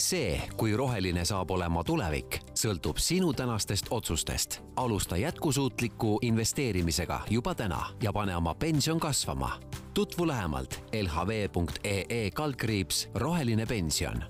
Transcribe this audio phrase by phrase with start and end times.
[0.00, 4.60] see, kui roheline saab olema tulevik, sõltub sinu tänastest otsustest.
[4.76, 9.60] alusta jätkusuutliku investeerimisega juba täna ja pane oma pension kasvama.
[9.94, 14.24] tutvu lähemalt lhv.ee kaldkriips roheline pension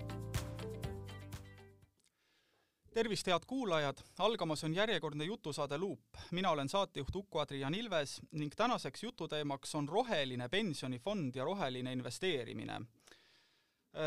[2.94, 6.00] tervist, head kuulajad, algamas on järjekordne jutusaade Luup.
[6.30, 12.80] mina olen saatejuht Uku-Adrian Ilves ning tänaseks jututeemaks on roheline pensionifond ja roheline investeerimine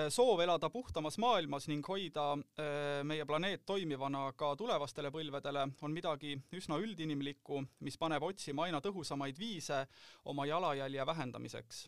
[0.10, 6.38] soov elada puhtamas maailmas ning hoida äh, meie planeet toimivana ka tulevastele põlvedele on midagi
[6.56, 9.84] üsna üldinimlikku, mis paneb otsima aina tõhusamaid viise
[10.26, 11.84] oma jalajälje vähendamiseks.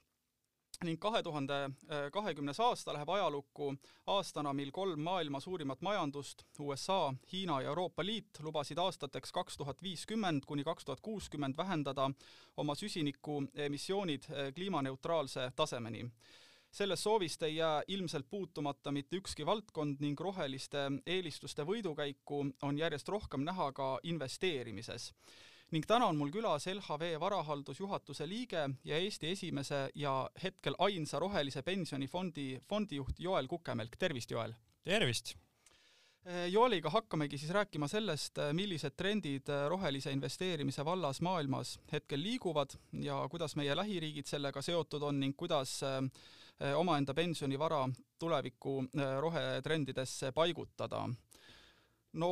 [0.84, 1.70] Ning kahe tuhande
[2.11, 3.70] kahekümnes aasta läheb ajalukku
[4.12, 9.84] aastana, mil kolm maailma suurimat majandust, USA, Hiina ja Euroopa Liit, lubasid aastateks kaks tuhat
[9.84, 12.09] viiskümmend kuni kaks tuhat kuuskümmend vähendada
[12.57, 16.09] oma süsinikuemissioonid äh, kliimaneutraalse tasemeni
[16.75, 23.09] sellest soovist ei jää ilmselt puutumata mitte ükski valdkond ning roheliste eelistuste võidukäiku on järjest
[23.09, 25.13] rohkem näha ka investeerimises
[25.71, 31.62] ning täna on mul külas LHV varahaldusjuhatuse liige ja Eesti esimese ja hetkel ainsa rohelise
[31.62, 34.53] pensionifondi fondijuht Joel Kukemelk, tervist, Joel!
[34.84, 35.34] tervist!
[36.26, 42.21] Eh, Jooliga hakkamegi siis rääkima sellest, eh, millised trendid eh, rohelise investeerimise vallas maailmas hetkel
[42.21, 42.73] liiguvad
[43.05, 45.79] ja kuidas meie lähiriigid sellega seotud on ning kuidas
[46.75, 47.81] omaenda pensionivara
[48.20, 48.77] tuleviku
[49.21, 51.01] rohetrendidesse paigutada
[52.20, 52.29] no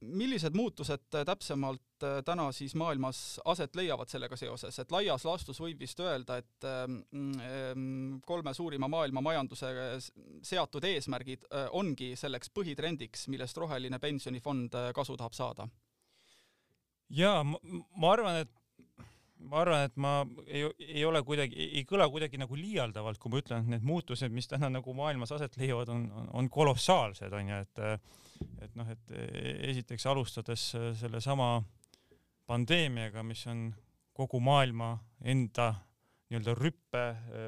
[0.00, 5.80] millised muutused täpsemalt äh, täna siis maailmas aset leiavad sellega seoses, et laias laastus võib
[5.80, 9.72] vist öelda, et ähm, ähm, kolme suurima maailma majanduse
[10.44, 15.68] seatud eesmärgid ongi selleks põhitrendiks, millest roheline pensionifond kasu tahab saada?
[17.08, 18.52] jaa, ma arvan, et
[19.46, 20.12] ma arvan, et ma
[20.46, 24.32] ei, ei ole kuidagi, ei kõla kuidagi nagu liialdavalt, kui ma ütlen, et need muutused,
[24.34, 27.82] mis täna nagu maailmas aset leiavad, on, on, on kolossaalsed, on ju, et
[28.60, 29.12] et noh, et
[29.70, 30.68] esiteks alustades
[31.00, 31.50] sellesama
[32.46, 33.70] pandeemiaga, mis on
[34.16, 35.70] kogu maailma enda
[36.26, 37.04] nii-öelda rüppe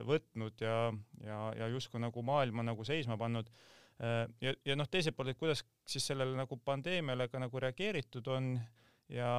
[0.06, 0.76] võtnud ja,
[1.24, 3.48] ja, ja justkui nagu maailma nagu seisma pannud.
[4.40, 8.52] ja, ja noh, teiselt poolt, et kuidas siis sellele nagu pandeemiale ka nagu reageeritud on
[9.12, 9.32] ja,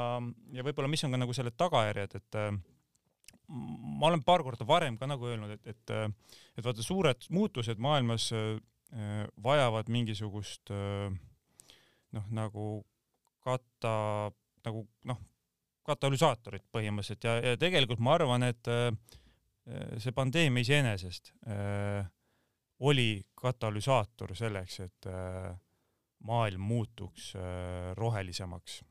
[0.54, 2.52] ja võib-olla mis on ka nagu selle tagajärjed, et äh,
[3.50, 7.82] ma olen paar korda varem ka nagu öelnud, et, et, äh, et vaata, suured muutused
[7.82, 8.58] maailmas äh,
[9.44, 12.70] vajavad mingisugust noh, nagu
[13.46, 13.92] kata,
[14.66, 15.20] nagu noh,
[15.86, 17.28] katalüsaatorit põhimõtteliselt.
[17.28, 18.66] Ja, ja tegelikult ma arvan, et
[20.02, 21.30] see pandeemia iseenesest
[22.82, 25.10] oli katalüsaator selleks, et
[26.26, 27.36] maailm muutuks
[28.02, 28.82] rohelisemaks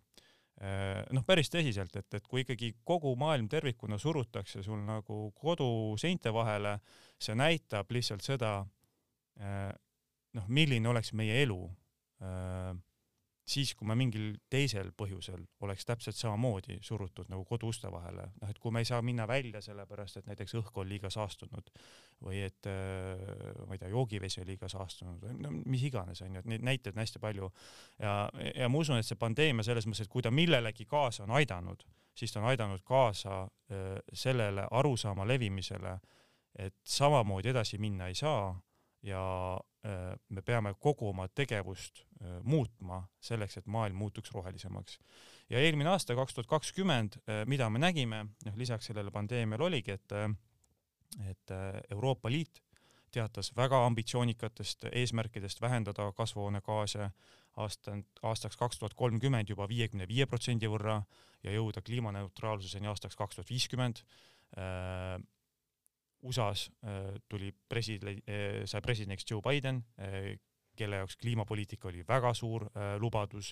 [0.59, 6.79] noh, päris tõsiselt, et, et kui ikkagi kogu maailm tervikuna surutakse sul nagu koduseinte vahele,
[7.23, 8.53] see näitab lihtsalt seda,
[9.39, 9.71] äh,
[10.35, 11.61] noh, milline oleks meie elu.
[12.23, 12.73] Äh,
[13.49, 18.59] siis, kui me mingil teisel põhjusel oleks täpselt samamoodi surutud nagu koduuste vahele, noh et
[18.61, 21.71] kui me ei saa minna välja sellepärast, et näiteks õhk on liiga saastunud
[22.25, 23.23] või et äh,
[23.67, 26.67] ma ei tea, joogivesi on liiga saastunud või no mis iganes, on ju, et neid
[26.69, 27.51] näiteid on hästi palju.
[28.03, 28.15] ja,
[28.55, 31.85] ja ma usun, et see pandeemia selles mõttes, et kui ta millelegi kaasa on aidanud,
[32.19, 35.99] siis ta on aidanud kaasa äh, sellele arusaama levimisele,
[36.59, 38.53] et samamoodi edasi minna ei saa
[39.03, 44.99] ja äh, me peame kogu oma tegevust äh, muutma selleks, et maailm muutuks rohelisemaks.
[45.51, 49.99] ja eelmine aasta, kaks tuhat kakskümmend, äh, mida me nägime, noh lisaks sellele pandeemiale oligi,
[49.99, 50.13] et
[51.25, 51.51] et
[51.91, 52.59] Euroopa Liit
[53.11, 57.07] teatas väga ambitsioonikatest eesmärkidest vähendada kasvuhoonegaase
[57.57, 60.99] aasta, aastaks kaks tuhat kolmkümmend juba viiekümne viie protsendi võrra
[61.43, 64.03] ja jõuda kliimaneutraalsuseni aastaks kaks tuhat viiskümmend
[66.23, 70.39] USA-s äh, tuli presidendi, äh, sai presidendiks Joe Biden, äh,
[70.77, 72.69] kelle jaoks kliimapoliitika oli väga suur
[73.03, 73.49] lubadus,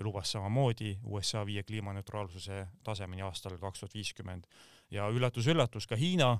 [0.00, 4.46] lubas samamoodi USA viia kliimaneutraalsuse tasemeni aastal kaks tuhat viiskümmend.
[4.90, 6.38] Ja üllatus-üllatus, ka Hiina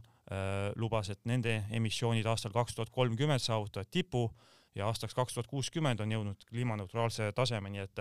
[0.81, 4.31] lubas, et nende emissioonid aastal kaks tuhat kolmkümmend saavutavad tipu
[4.75, 8.01] ja aastaks kaks tuhat kuuskümmend on jõudnud kliimaneutraalse tasemeni, et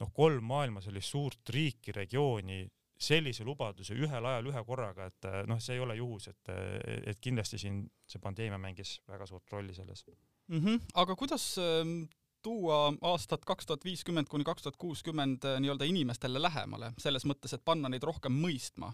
[0.00, 2.64] noh, kolm maailma sellist suurt riiki, regiooni
[3.04, 7.00] sellise lubaduse ühel ajal ühe korraga, et eh, noh, see ei ole juhus, et, eh,
[7.12, 10.60] et kindlasti siin see pandeemia mängis väga suurt rolli selles mm.
[10.60, 10.80] -hmm.
[11.02, 12.04] aga kuidas ehm,
[12.42, 17.54] tuua aastat kaks tuhat viiskümmend kuni kaks tuhat kuuskümmend eh, nii-öelda inimestele lähemale, selles mõttes,
[17.54, 18.92] et panna neid rohkem mõistma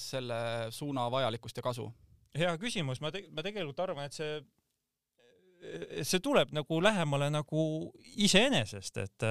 [0.00, 0.36] selle
[0.72, 1.90] suuna vajalikkust ja kasu?
[2.38, 4.40] hea küsimus, ma te-, ma tegelikult arvan, et see
[6.02, 7.64] see tuleb nagu lähemale nagu
[8.16, 9.26] iseenesest, et,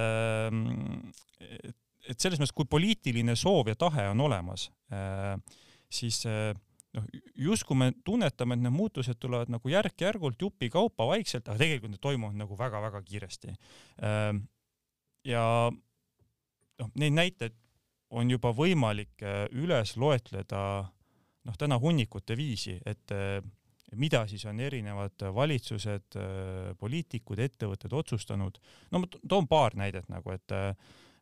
[1.41, 1.77] et
[2.09, 5.35] et selles mõttes, kui poliitiline soov ja tahe on olemas, äh,
[5.91, 6.53] siis äh,
[6.97, 12.03] noh, justkui me tunnetame, et need muutused tulevad nagu järk-järgult jupikaupa vaikselt, aga tegelikult need
[12.03, 13.55] toimuvad nagu väga-väga kiiresti.
[14.07, 14.43] Ehm,
[15.27, 17.57] ja noh, neid näiteid
[18.17, 20.61] on juba võimalik äh, üles loetleda
[21.47, 23.39] noh, täna hunnikute viisi, et äh,
[23.99, 28.59] mida siis on erinevad valitsused, äh, poliitikud, ettevõtted otsustanud.
[28.91, 30.57] no ma toon paar näidet nagu, et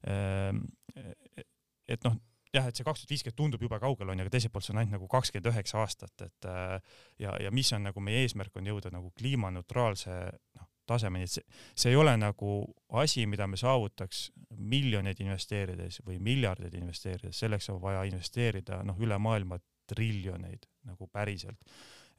[0.06, 2.18] et noh,
[2.54, 4.82] jah, et see kaks tuhat viiskümmend tundub jube kaugel onju, aga teiselt poolt see on
[4.82, 6.50] ainult nagu kakskümmend üheksa aastat, et
[7.22, 10.18] ja, ja mis on nagu meie eesmärk on jõuda nagu kliimaneutraalse
[10.60, 11.46] noh, tasemeni, et see,
[11.78, 12.54] see ei ole nagu
[13.02, 19.20] asi, mida me saavutaks miljoneid investeerides või miljardeid investeerides, selleks on vaja investeerida noh, üle
[19.22, 19.60] maailma
[19.90, 21.62] triljoneid nagu päriselt.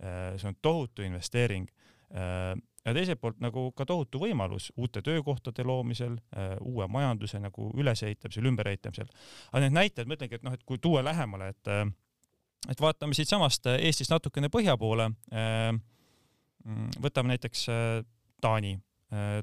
[0.01, 5.63] Äh, see on tohutu investeering äh, ja teiselt poolt nagu ka tohutu võimalus uute töökohtade
[5.67, 9.11] loomisel, äh, uue majanduse nagu ülesehitamisel, ümberehitamisel.
[9.53, 11.73] aga need näited, ma ütlengi, et noh, et kui tuua lähemale, et
[12.69, 15.07] et vaatame siitsamast Eestist natukene põhja poole.
[16.61, 17.63] Mm, võtame näiteks
[18.41, 18.75] Taani.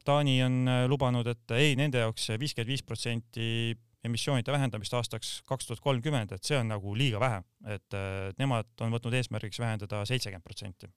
[0.05, 3.75] Taani on äh, lubanud, et ei, nende jaoks viiskümmend viis protsenti
[4.07, 7.41] emissioonide vähendamist aastaks kaks tuhat kolmkümmend, et see on nagu liiga vähe,
[7.75, 10.89] et äh, nemad on võtnud eesmärgiks vähendada seitsekümmend protsenti.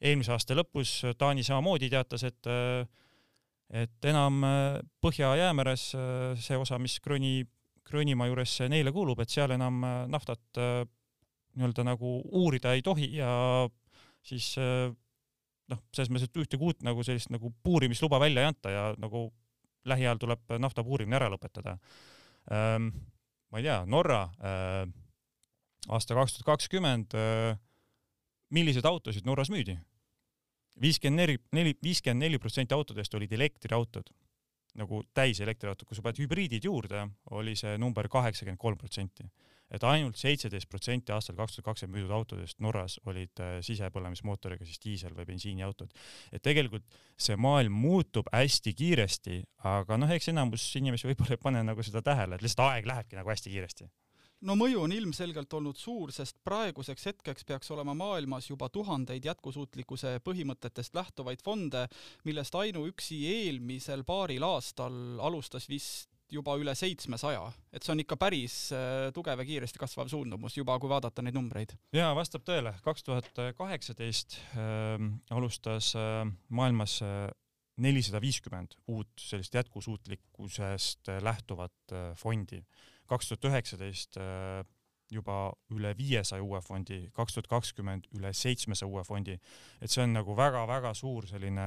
[0.00, 2.86] Eelmise aasta lõpus Taani samamoodi teatas, et äh,
[3.66, 4.44] et enam
[5.02, 5.88] Põhja-Jäämeres
[6.38, 7.40] see osa, mis Gröni,
[7.82, 13.32] Grönimaa juures neile kuulub, et seal enam naftat nii-öelda nagu uurida ei tohi ja
[14.22, 14.52] siis
[15.70, 19.26] noh, selles mõttes, et ühtegi uut nagu sellist nagu puurimisluba välja ei anta ja nagu
[19.86, 21.76] lähiajal tuleb nafta puurimine ära lõpetada
[22.52, 22.90] ähm,.
[23.50, 24.82] ma ei tea, Norra äh,
[25.88, 27.58] aasta kaks tuhat kakskümmend äh,,
[28.56, 29.76] milliseid autosid Norras müüdi?
[30.80, 34.10] viiskümmend neli, neli, viiskümmend neli protsenti autodest olid elektriautod,
[34.76, 39.24] nagu täiselektriautod, kui sa paned hübriidid juurde, oli see number kaheksakümmend kolm protsenti
[39.74, 44.78] et ainult seitseteist protsenti aastal kaks tuhat kakskümmend müüdud autodest Norras olid äh, sisepõlemismootoriga siis
[44.82, 45.90] diisel- või bensiiniautod.
[46.32, 46.86] et tegelikult
[47.18, 52.02] see maailm muutub hästi kiiresti, aga noh, eks enamus inimesi võib-olla ei pane nagu seda
[52.02, 53.90] tähele, et lihtsalt aeg lähebki nagu hästi kiiresti
[54.44, 60.18] no mõju on ilmselgelt olnud suur, sest praeguseks hetkeks peaks olema maailmas juba tuhandeid jätkusuutlikkuse
[60.24, 61.86] põhimõtetest lähtuvaid fonde,
[62.24, 67.42] millest ainuüksi eelmisel paaril aastal alustas vist juba üle seitsmesaja,
[67.74, 71.36] et see on ikka päris äh, tugev ja kiiresti kasvav suundumus juba, kui vaadata neid
[71.38, 71.76] numbreid.
[71.94, 77.28] jaa, vastab tõele, kaks tuhat kaheksateist ähm, alustas äh, maailmas äh,
[77.82, 82.62] nelisada viiskümmend uut sellist jätkusuutlikkusest lähtuvat fondi.
[83.06, 84.18] Kaks tuhat üheksateist
[85.12, 89.38] juba üle viiesaja uue fondi, kaks tuhat kakskümmend üle seitsmesaja uue fondi.
[89.80, 91.66] et see on nagu väga-väga suur selline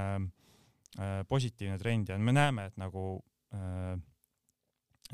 [0.98, 3.22] äh, positiivne trend ja me näeme, et nagu
[3.54, 3.96] äh,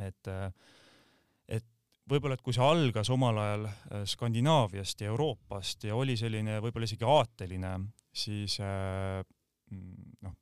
[0.02, 0.50] et, äh,
[1.48, 1.66] et
[2.10, 6.88] võib-olla, et kui see algas omal ajal äh, Skandinaaviast ja Euroopast ja oli selline võib-olla
[6.88, 7.76] isegi aateline,
[8.16, 9.22] siis äh,
[10.22, 10.34] noh,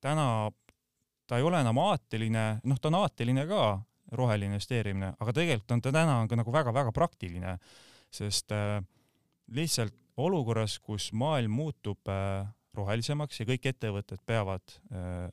[0.00, 0.26] täna
[1.26, 3.64] ta ei ole enam aateline, noh, ta on aateline ka,
[4.16, 7.56] roheline investeerimine, aga tegelikult on ta täna on ka nagu väga-väga praktiline,
[8.14, 8.78] sest äh,
[9.54, 15.28] lihtsalt olukorras, kus maailm muutub äh, rohelisemaks ja kõik ettevõtted peavad äh,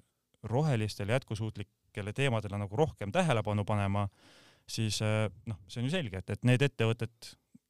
[0.47, 4.03] rohelistele jätkusuutlik, kelle teemadele nagu rohkem tähelepanu panema,
[4.69, 7.30] siis noh, see on ju selge, et, et need ettevõtted,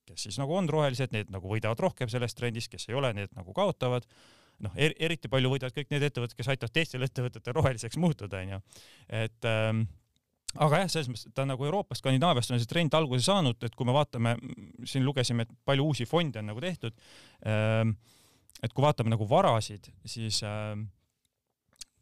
[0.10, 3.32] kes siis nagu on rohelised, need nagu võidavad rohkem sellest trendist, kes ei ole, need
[3.38, 4.04] nagu kaotavad.
[4.60, 8.60] noh er,, eriti palju võidavad kõik need ettevõtted, kes aitavad teistel ettevõtetel roheliseks muutuda, onju.
[9.08, 9.86] et ähm,
[10.66, 13.76] aga jah, selles mõttes, et ta nagu Euroopast, Skandinaaviast on see trend alguse saanud, et
[13.78, 14.36] kui me vaatame,
[14.90, 16.96] siin lugesime, et palju uusi fonde on nagu tehtud
[17.46, 17.98] ähm,.
[18.64, 20.88] et kui vaatame nagu varasid, siis ähm,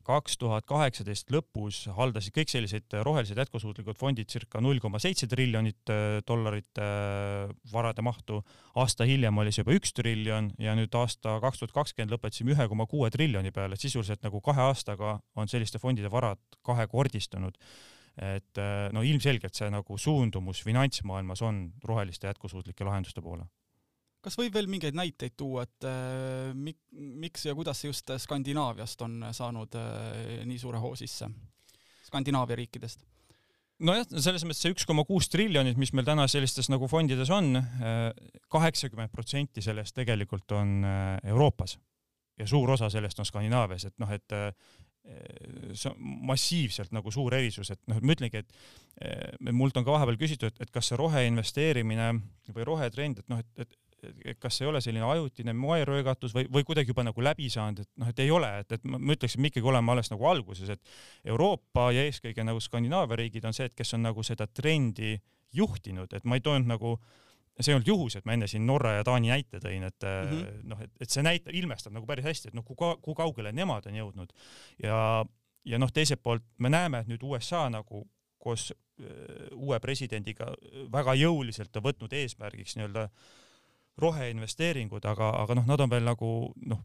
[0.06, 5.92] kaks tuhat kaheksateist lõpus haldasid kõik sellised rohelised jätkusuutlikud fondid circa null koma seitse triljonit
[5.94, 8.44] äh, dollarit äh, varade mahtu.
[8.76, 12.70] aasta hiljem oli see juba üks triljon ja nüüd aasta kaks tuhat kakskümmend lõpetasime ühe
[12.70, 17.58] koma kuue triljoni peale, sisuliselt nagu kahe aastaga on selliste fondide varad kahekordistunud.
[18.16, 23.48] Et äh, no ilmselgelt see nagu suundumus finantsmaailmas on roheliste jätkusuutlike lahenduste poole.
[24.24, 29.20] Kas võib veel mingeid näiteid tuua, et äh, mik, miks ja kuidas just Skandinaaviast on
[29.36, 31.30] saanud äh, nii suure hoo sisse,
[32.08, 33.04] Skandinaavia riikidest?
[33.84, 37.58] nojah, selles mõttes see üks koma kuus triljonit, mis meil täna sellistes nagu fondides on,
[38.48, 41.76] kaheksakümmend protsenti sellest tegelikult on Euroopas.
[42.40, 44.32] Ja suur osa sellest on Skandinaavias, et noh, et
[45.06, 50.18] see on massiivselt nagu suur erisus, et noh, ma ütlengi, et mult on ka vahepeal
[50.18, 52.08] küsitud, et, et kas see roheinvesteerimine
[52.56, 56.66] või rohetrend, et noh, et, et et kas ei ole selline ajutine moeröögatus või, või
[56.68, 59.42] kuidagi juba nagu läbi saanud, et noh, et ei ole, et, et ma ütleks, et
[59.42, 63.66] me ikkagi oleme alles nagu alguses, et Euroopa ja eelkõige nagu Skandinaavia riigid on see,
[63.70, 65.16] et kes on nagu seda trendi
[65.56, 66.98] juhtinud, et ma ei toonud nagu
[67.64, 70.34] see ei olnud juhus, et ma enne siin Norra ja Taani näite tõin, et mm
[70.36, 70.68] Mhm.
[70.70, 73.52] noh, et, et see näitab, ilmestab nagu päris hästi, et noh, kui ka-, kui kaugele
[73.56, 74.34] nemad on jõudnud.
[74.84, 75.24] Ja,
[75.66, 78.06] ja noh, teiselt poolt me näeme, et nüüd USA nagu
[78.38, 80.52] koos öö, uue presidendiga
[80.94, 83.08] väga jõuliselt on võtnud eesmärgiks nii-öelda
[83.98, 86.30] roheinvesteeringud, aga, aga noh, nad on veel nagu
[86.68, 86.84] noh,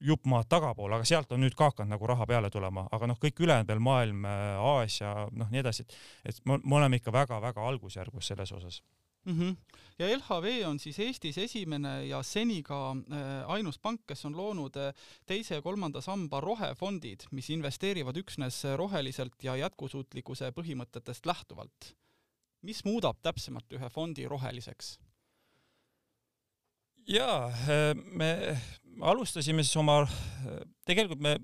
[0.00, 3.18] jupp maad tagapool, aga sealt on nüüd ka hakanud nagu raha peale tulema, aga noh,
[3.20, 7.66] kõik ülejäänud veel maailm, Aasia, noh, nii edasi, et et me, me oleme ikka väga-väga
[7.68, 8.80] algusjärgus selles osas
[9.24, 9.38] mm.
[9.38, 9.56] -hmm.
[9.98, 14.76] ja LHV on siis Eestis esimene ja seni ka äh, ainus pank, kes on loonud
[14.76, 14.94] äh,
[15.26, 21.94] teise ja kolmanda samba rohefondid, mis investeerivad üksnes roheliselt ja jätkusuutlikkuse põhimõtetest lähtuvalt.
[22.62, 24.98] mis muudab täpsemalt ühe fondi roheliseks?
[27.08, 27.50] jaa,
[28.04, 28.56] me
[29.00, 30.06] alustasime siis oma,
[30.86, 31.38] tegelikult me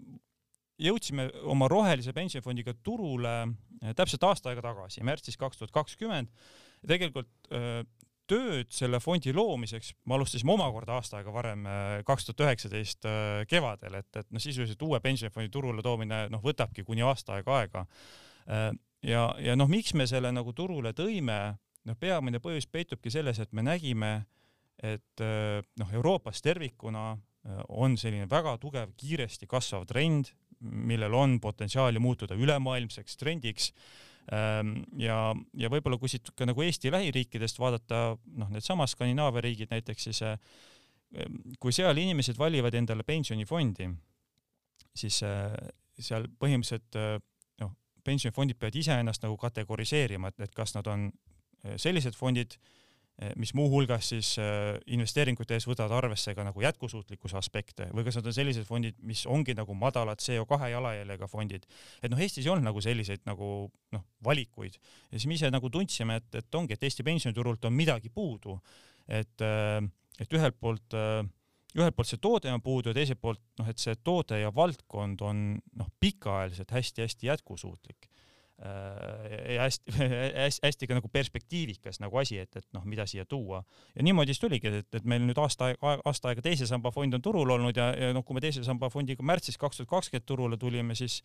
[0.79, 3.33] jõudsime oma rohelise pensionifondiga turule
[3.97, 6.31] täpselt aasta aega tagasi, märtsis kaks tuhat kakskümmend.
[6.85, 7.85] Tegelikult öö,
[8.27, 11.67] tööd selle fondi loomiseks me alustasime omakorda aasta aega varem,
[12.07, 13.07] kaks tuhat üheksateist
[13.51, 17.85] kevadel, et, et noh, sisuliselt uue pensionifondi turule toomine noh, võtabki kuni aasta aega aega.
[19.07, 21.39] ja, ja noh, miks me selle nagu turule tõime,
[21.87, 24.13] noh, peamine põhjus peitubki selles, et me nägime,
[24.83, 25.23] et
[25.79, 27.13] noh, Euroopas tervikuna
[27.69, 33.71] on selline väga tugev, kiiresti kasvav trend, millel on potentsiaali muutuda ülemaailmseks trendiks
[34.27, 35.19] ja,
[35.55, 40.23] ja võib-olla kui siit ka nagu Eesti lähiriikidest vaadata, noh, needsamad Skandinaavia riigid näiteks, siis
[41.63, 43.87] kui seal inimesed valivad endale pensionifondi,
[44.97, 46.99] siis seal põhimõtteliselt
[47.63, 51.07] noh, pensionifondid peavad iseennast nagu kategoriseerima, et, et kas nad on
[51.79, 52.59] sellised fondid,
[53.41, 54.35] mis muuhulgas siis
[54.93, 59.23] investeeringute ees võtavad arvesse ka nagu jätkusuutlikkuse aspekte või kas nad on sellised fondid, mis
[59.31, 61.65] ongi nagu madalad CO2 jalajäljega fondid.
[62.03, 65.71] et noh, Eestis ei olnud nagu selliseid nagu noh, valikuid ja siis me ise nagu
[65.73, 68.59] tundsime, et, et ongi, et Eesti pensioniturult on midagi puudu.
[69.09, 69.41] et,
[70.21, 71.01] et ühelt poolt
[71.77, 75.25] ühelt poolt see toode on puudu ja teiselt poolt noh, et see toode ja valdkond
[75.25, 78.11] on noh, pikaajaliselt hästi-hästi jätkusuutlik
[78.59, 79.93] ja hästi,
[80.45, 83.63] hästi, hästi ka nagu perspektiivikas nagu asi, et, et noh, mida siia tuua.
[83.95, 87.15] ja niimoodi siis tuligi, et, et meil nüüd aasta aega, aasta aega teise samba fond
[87.15, 90.27] on turul olnud ja, ja noh, kui me teise samba fondiga märtsis kaks tuhat kakskümmend
[90.27, 91.19] turule tulime, siis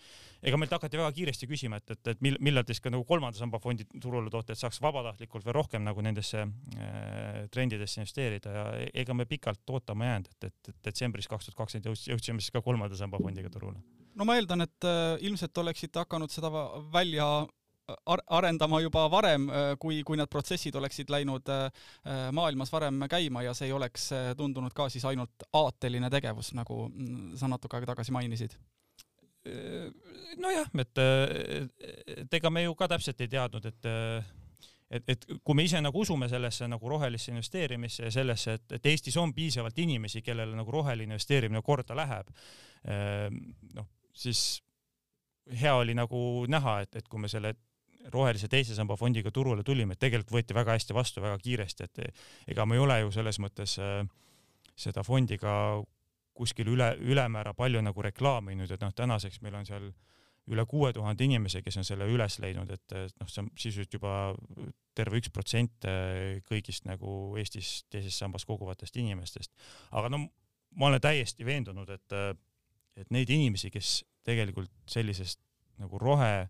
[0.44, 3.08] ega meilt hakati väga kiiresti küsima, et, et, et mil, millal te siis ka nagu
[3.08, 8.58] kolmanda samba fondi turule toote, et saaks vabatahtlikult veel rohkem nagu nendesse äh, trendidesse investeerida
[8.58, 12.52] ja ega me pikalt ootama jäänud, et, et, et detsembris kaks tuhat kakskümmend jõudsime siis
[12.52, 13.80] ka kolmanda samba fondiga turule
[14.16, 16.52] no ma eeldan, et äh, ilmselt oleksite hakanud seda
[16.94, 17.28] välja
[18.08, 19.50] ar arendama juba varem,
[19.82, 21.90] kui, kui need protsessid oleksid läinud äh,
[22.32, 24.06] maailmas varem käima ja see ei oleks
[24.38, 26.86] tundunud ka siis ainult aateline tegevus, nagu
[27.36, 28.56] sa natuke aega tagasi mainisid.
[30.38, 31.00] Nojah, et,
[32.14, 33.90] et ega me ju ka täpselt ei teadnud, et
[34.92, 38.92] et, et kui me ise nagu usume sellesse nagu rohelisse investeerimisse ja sellesse, et, et
[38.92, 42.32] Eestis on piisavalt inimesi, kellele nagu roheline investeerimine korda läheb,
[43.78, 43.88] noh,
[44.22, 44.62] siis
[45.62, 47.56] hea oli nagu näha, et, et kui me selle
[48.14, 52.54] rohelise teise samba fondiga turule tulime, et tegelikult võeti väga hästi vastu, väga kiiresti, et
[52.54, 54.02] ega me ei ole ju selles mõttes äh,
[54.78, 55.54] seda fondi ka
[56.38, 59.92] kuskil üle, ülemäära palju nagu reklaaminud, et noh, tänaseks meil on seal
[60.52, 64.14] üle kuue tuhande inimese, kes on selle üles leidnud, et noh, see on sisuliselt juba
[64.98, 65.86] terve üks protsent
[66.48, 69.54] kõigist nagu Eestis teises sambas koguvatest inimestest.
[69.92, 70.24] aga no
[70.80, 72.18] ma olen täiesti veendunud, et,
[72.98, 75.40] et neid inimesi, kes tegelikult sellisest
[75.82, 76.50] nagu rohe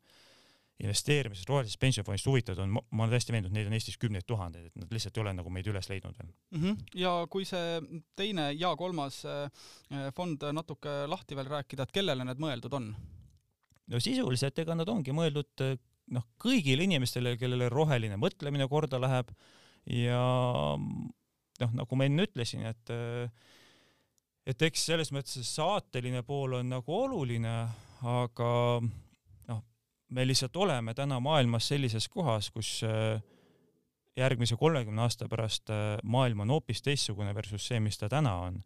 [0.81, 4.79] investeerimisest, rohelisest pensionifondist huvitatud on, ma olen täiesti veendunud, neid on Eestis kümneid tuhandeid, et
[4.81, 6.63] nad lihtsalt ei ole nagu meid üles leidnud veel mm.
[6.63, 6.79] -hmm.
[6.97, 7.79] ja kui see
[8.17, 9.21] teine ja kolmas
[10.17, 12.91] fond natuke lahti veel rääkida, et kellele need mõeldud on?
[13.91, 15.65] no sisuliselt ega nad ongi mõeldud
[16.15, 19.31] noh, kõigile inimestele, kellele roheline mõtlemine korda läheb
[19.85, 20.21] ja
[21.61, 22.93] noh, nagu ma enne ütlesin, et
[24.51, 27.55] et eks selles mõttes saateline pool on nagu oluline,
[28.07, 29.61] aga noh,
[30.11, 32.81] me lihtsalt oleme täna maailmas sellises kohas, kus
[34.17, 35.71] järgmise kolmekümne aasta pärast
[36.03, 38.59] maailm on hoopis teistsugune versus see, mis ta täna on.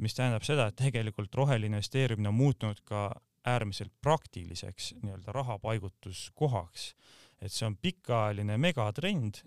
[0.00, 3.10] mis tähendab seda, et tegelikult roheline investeerimine on muutunud ka
[3.48, 6.94] äärmiselt praktiliseks nii-öelda rahapaigutuskohaks.
[7.40, 9.42] Et see on pikaajaline megatrend,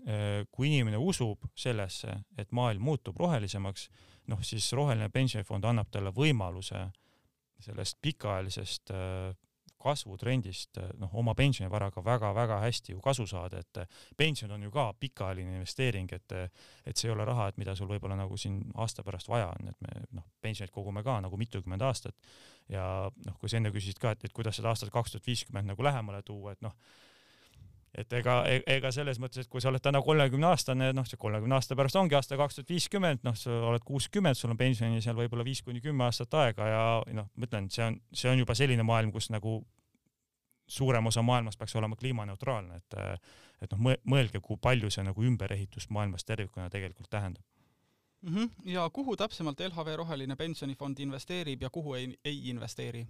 [0.50, 3.88] kui inimene usub sellesse, et maailm muutub rohelisemaks,
[4.32, 6.86] noh siis roheline pensionifond annab talle võimaluse
[7.62, 8.92] sellest pikaajalisest
[9.82, 13.80] kasvutrendist noh, oma pensionivaraga väga-väga hästi ju kasu saada, et
[14.16, 16.36] pension on ju ka pikaajaline investeering, et
[16.86, 19.72] et see ei ole raha, et mida sul võib-olla nagu siin aasta pärast vaja on,
[19.72, 22.14] et me noh, pensionit kogume ka nagu mitukümmend aastat.
[22.70, 22.84] Ja
[23.26, 25.82] noh, kui sa enne küsisid ka, et, et kuidas seda aastat kaks tuhat viiskümmend nagu
[25.82, 26.78] lähemale tuua, et noh,
[27.98, 31.20] et ega, e-, ega selles mõttes, et kui sa oled täna kolmekümne aastane, noh, see
[31.20, 35.02] kolmekümne aasta pärast ongi aasta kaks tuhat viiskümmend, noh, sa oled kuuskümmend, sul on pensioni
[35.04, 36.82] seal võib-olla viis kuni kümme aastat aega ja
[37.18, 39.60] noh, ma ütlen, see on, see on juba selline maailm, kus nagu
[40.72, 43.00] suurem osa maailmast peaks olema kliimaneutraalne, et
[43.62, 47.44] et noh, mõelge, kui palju see nagu ümberehitust maailmas tervikuna tegelikult tähendab
[48.22, 48.34] mm.
[48.34, 48.50] -hmm.
[48.64, 53.06] ja kuhu täpsemalt LHV Roheline Pensionifond investeerib ja kuhu ei, ei investeeri?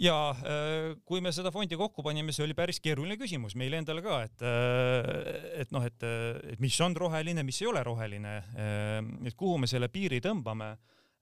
[0.00, 4.04] Ja äh, kui me seda fondi kokku panime, see oli päris keeruline küsimus meile endale
[4.04, 6.06] ka, et äh, et noh, et,
[6.52, 8.98] et mis on roheline, mis ei ole roheline, äh,
[9.28, 10.74] et kuhu me selle piiri tõmbame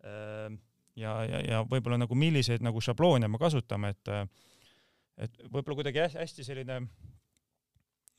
[0.04, 4.10] ja, ja, ja võib-olla nagu milliseid nagu šabloone me kasutame, et
[5.24, 6.82] et võib-olla kuidagi hästi selline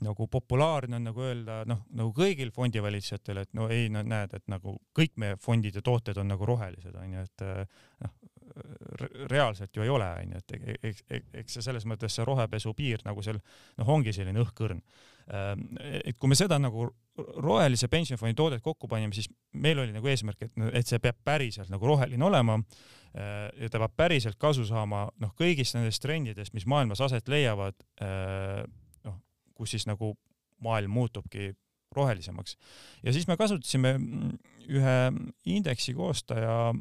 [0.06, 4.48] nagu populaarne on nagu öelda noh, nagu kõigil fondivalitsejatel, et no ei, no näed, et
[4.52, 7.46] nagu kõik meie fondide tooted on nagu rohelised onju, et
[8.02, 8.16] noh,
[9.30, 11.04] reaalselt ju ei ole onju, et eks,
[11.42, 14.82] eks see selles mõttes see rohepesu piir nagu seal noh, ongi selline õhkõrn.
[15.82, 16.88] et kui me seda nagu
[17.18, 21.72] rohelise pensionifondi toodet kokku panime, siis meil oli nagu eesmärk, et, et see peab päriselt
[21.74, 22.60] nagu roheline olema
[23.16, 27.80] ja ta peab päriselt kasu saama noh, kõigist nendest trendidest, mis maailmas aset leiavad
[29.56, 30.14] kus siis nagu
[30.64, 31.54] maailm muutubki
[31.98, 32.58] rohelisemaks.
[33.04, 33.96] ja siis me kasutasime
[34.66, 34.98] ühe
[35.52, 36.74] indeksi koostaja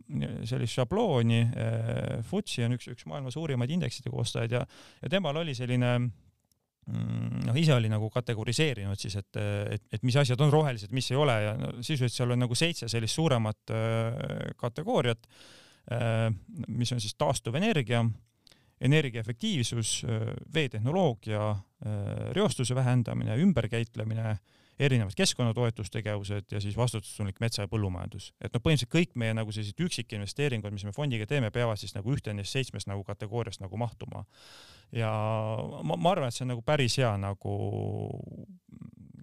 [0.49, 4.63] sellist šablooni, eh, FTSE on üks, üks maailma suurimaid indeksite koostajaid ja,
[5.03, 9.41] ja temal oli selline mm, noh, ise oli nagu kategoriseerinud siis, et,
[9.77, 12.57] et, et mis asjad on rohelised, mis ei ole ja no, sisuliselt seal on nagu
[12.59, 15.29] seitse sellist suuremat äh, kategooriat
[15.93, 16.31] äh,,
[16.69, 18.15] mis on siis taastuvenergia äh,,
[18.85, 20.03] energiaefektiivsus,
[20.55, 21.55] veetehnoloogia,
[22.33, 24.37] reostuse vähendamine, ümberkäitlemine,
[24.79, 28.33] erinevad keskkonnatoetustegevused ja siis vastutustundlik metsa- ja põllumajandus.
[28.41, 32.11] et noh, põhimõtteliselt kõik meie nagu sellised üksikinvesteeringud, mis me fondiga teeme, peavad siis nagu
[32.13, 34.25] ühte nendest seitsmest nagu kategooriast nagu mahtuma.
[34.93, 35.11] ja
[35.83, 37.59] ma, ma arvan, et see on nagu päris hea nagu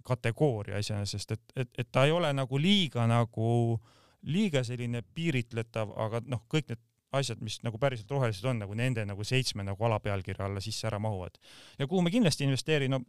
[0.03, 3.79] kategooria iseenesest, et, et, et ta ei ole nagu liiga nagu
[4.21, 6.81] liiga selline piiritletav, aga noh, kõik need
[7.11, 10.99] asjad, mis nagu päriselt rohelised on, nagu nende nagu seitsme nagu alapealkirja alla sisse ära
[10.99, 11.37] mahuvad.
[11.79, 13.01] ja kuhu me kindlasti ei investeeri, no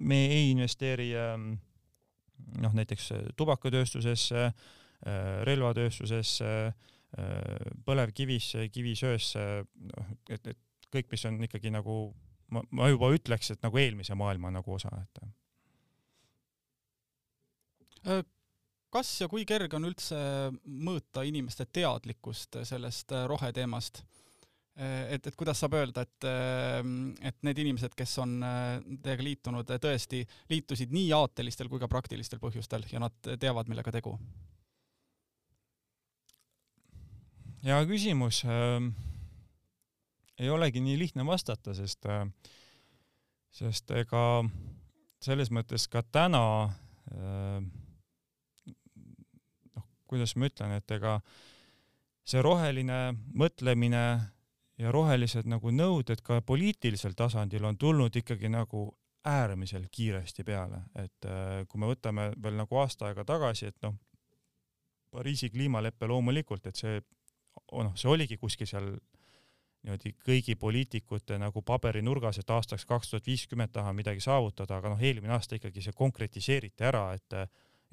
[0.00, 1.52] me ei investeeri ähm,
[2.60, 11.40] noh, näiteks äh, tubakatööstusesse, äh, relvatööstusesse, äh, põlevkivisse, kivisöösse, noh, et, et kõik, mis on
[11.46, 11.98] ikkagi nagu
[12.54, 15.24] ma, ma juba ütleks, et nagu eelmise maailma nagu osa, et
[18.92, 20.18] kas ja kui kerge on üldse
[20.68, 24.02] mõõta inimeste teadlikkust sellest roheteemast?
[24.74, 26.80] Äh, et, et kuidas saab öelda, et, äh,
[27.30, 28.40] et need inimesed, kes on
[29.04, 34.16] teiega liitunud, tõesti liitusid nii aatelistel kui ka praktilistel põhjustel ja nad teavad, millega tegu?
[37.64, 38.90] hea küsimus äh,.
[40.42, 42.26] ei olegi nii lihtne vastata, sest äh,,
[43.54, 44.42] sest ega
[45.22, 46.44] selles mõttes ka täna
[47.14, 47.62] äh,
[50.10, 51.18] kuidas ma ütlen, et ega
[52.26, 54.04] see roheline mõtlemine
[54.78, 58.88] ja rohelised nagu nõuded ka poliitilisel tasandil on tulnud ikkagi nagu
[59.24, 63.96] äärmiselt kiiresti peale, et äh, kui me võtame veel nagu aasta aega tagasi, et noh,
[65.14, 66.96] Pariisi kliimalepe loomulikult, et see,
[67.70, 68.88] noh, see oligi kuskil seal
[69.84, 75.04] niimoodi kõigi poliitikute nagu paberinurgas, et aastaks kaks tuhat viiskümmend taha midagi saavutada, aga noh,
[75.04, 77.36] eelmine aasta ikkagi see konkretiseeriti ära, et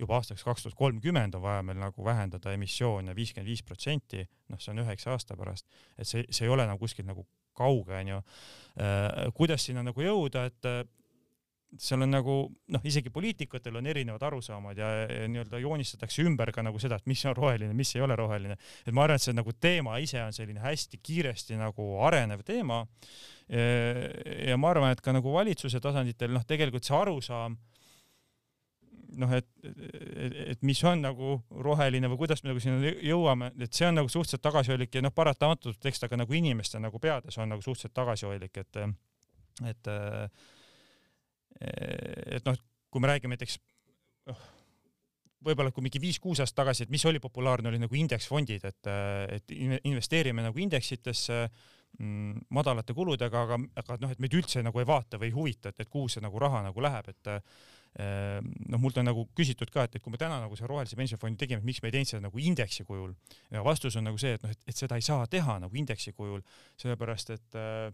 [0.02, 4.62] juba aastaks kaks tuhat kolmkümmend on vaja meil nagu vähendada emissioone viiskümmend viis protsenti, noh,
[4.62, 8.24] see on üheksa aasta pärast, et see, see ei ole nagu kuskil nagu kauge, onju.
[8.82, 10.84] Äh, kuidas sinna nagu jõuda, et äh,
[11.80, 12.36] seal on nagu
[12.74, 17.08] noh, isegi poliitikutel on erinevad arusaamad ja, ja nii-öelda joonistatakse ümber ka nagu seda, et
[17.08, 18.58] mis on roheline, mis ei ole roheline.
[18.86, 22.84] et ma arvan, et see nagu teema ise on selline hästi kiiresti nagu arenev teema.
[23.52, 27.58] ja ma arvan, et ka nagu valitsuse tasanditel noh, tegelikult see arusaam
[29.20, 31.34] noh, et, et, et mis on nagu
[31.66, 35.14] roheline või kuidas me nagu sinna jõuame, et see on nagu suhteliselt tagasihoidlik ja noh,
[35.16, 38.82] paratamatult eks ta ka nagu inimeste nagu peades on nagu suhteliselt tagasihoidlik, et,
[39.74, 39.92] et,
[42.38, 43.60] et noh, kui me räägime näiteks
[44.32, 44.48] noh,
[45.46, 48.90] võib-olla kui mingi viis-kuus aastat tagasi, et mis oli populaarne, oli nagu indeksfondid, et,
[49.38, 49.54] et
[49.90, 51.42] investeerime nagu indeksitesse
[51.98, 55.74] mm, madalate kuludega, aga, aga noh, et meid üldse nagu ei vaata või ei huvita,
[55.74, 57.34] et, et kuhu see nagu raha nagu läheb, et
[58.00, 61.42] noh, mult on nagu küsitud ka, et, et kui me täna nagu selle rohelise pensionifondi
[61.42, 63.12] tegime, et miks me ei teinud seda nagu indeksi kujul
[63.52, 66.14] ja vastus on nagu see, et noh, et, et seda ei saa teha nagu indeksi
[66.16, 66.40] kujul,
[66.80, 67.92] sellepärast et äh,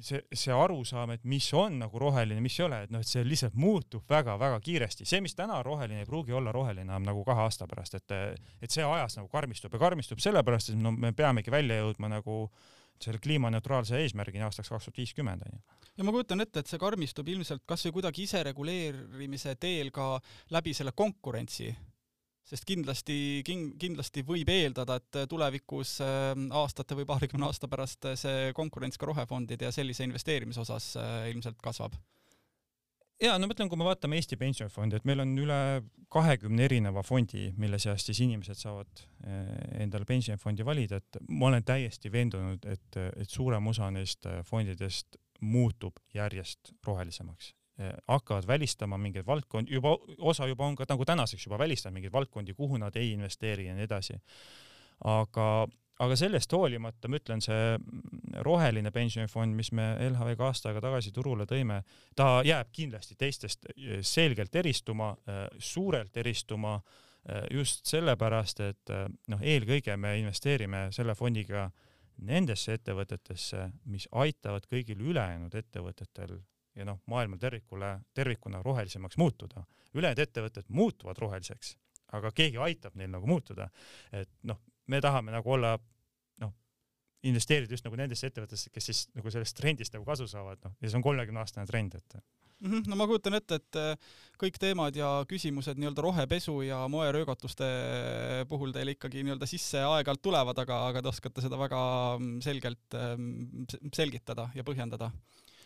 [0.00, 3.24] see, see arusaam, et mis on nagu roheline, mis ei ole, et noh, et see
[3.26, 5.06] lihtsalt muutub väga-väga kiiresti.
[5.08, 8.16] see, mis täna roheline, ei pruugi olla roheline enam nagu kahe aasta pärast, et,
[8.62, 12.44] et see ajas nagu karmistub ja karmistub sellepärast, et no me peamegi välja jõudma nagu
[13.02, 15.60] selle kliimaneutraalse eesmärgini aastaks kaks tuhat viiskümmend onju.
[15.96, 20.16] ja ma kujutan ette, et see karmistub ilmselt kasvõi kuidagi isereguleerimise teel ka
[20.54, 21.70] läbi selle konkurentsi,
[22.46, 28.52] sest kindlasti kin,, kindlasti võib eeldada, et tulevikus äh, aastate või paarikümne aasta pärast see
[28.56, 31.96] konkurents ka rohefondide ja sellise investeerimise osas äh, ilmselt kasvab
[33.22, 35.58] ja no ma ütlen, kui me vaatame Eesti pensionifondi, et meil on üle
[36.12, 39.52] kahekümne erineva fondi, mille seast siis inimesed saavad eh,
[39.82, 45.18] endale pensionifondi valida, et ma olen täiesti veendunud, et, et suurem osa neist eh, fondidest
[45.40, 47.50] muutub järjest rohelisemaks
[47.80, 52.14] eh, hakkavad välistama mingeid valdkondi, juba osa juba on ka nagu tänaseks juba välistanud mingeid
[52.14, 54.20] valdkondi, kuhu nad ei investeeri ja nii edasi.
[55.04, 55.66] aga
[56.02, 61.46] aga sellest hoolimata ma ütlen, see roheline pensionifond, mis me LHV-ga aasta aega tagasi turule
[61.48, 61.80] tõime,
[62.16, 68.94] ta jääb kindlasti teistest eh, selgelt eristuma, eh, suurelt eristuma eh, just sellepärast, et
[69.32, 71.70] noh, eelkõige me investeerime selle fondiga
[72.26, 76.38] nendesse ettevõtetesse, mis aitavad kõigil ülejäänud ettevõtetel
[76.76, 79.64] ja noh, maailmal tervikule, tervikuna rohelisemaks muutuda.
[79.94, 81.76] ülejäänud ettevõtted muutuvad roheliseks,
[82.12, 83.68] aga keegi aitab neil nagu muutuda.
[84.12, 85.74] et noh, me tahame nagu olla
[86.42, 86.54] noh,
[87.26, 90.90] investeerida just nagu nendesse ettevõtetesse, kes siis nagu sellest trendist nagu kasu saavad, noh, ja
[90.90, 92.18] see on kolmekümne aastane trend, et
[92.60, 92.70] mm.
[92.70, 92.82] -hmm.
[92.90, 97.68] no ma kujutan ette, et äh, kõik teemad ja küsimused nii-öelda rohepesu ja moeröögatuste
[98.48, 101.80] puhul teile ikkagi nii-öelda sisse aeg-ajalt tulevad, aga, aga te oskate seda väga
[102.18, 105.10] mm, selgelt ähm, selgitada ja põhjendada,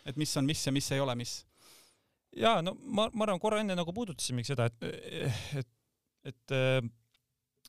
[0.04, 1.44] et mis on mis ja mis ei ole mis.
[2.36, 4.84] ja no ma, ma arvan, korra enne nagu puudutasimegi seda, et,
[5.60, 5.70] et,
[6.32, 6.80] et äh,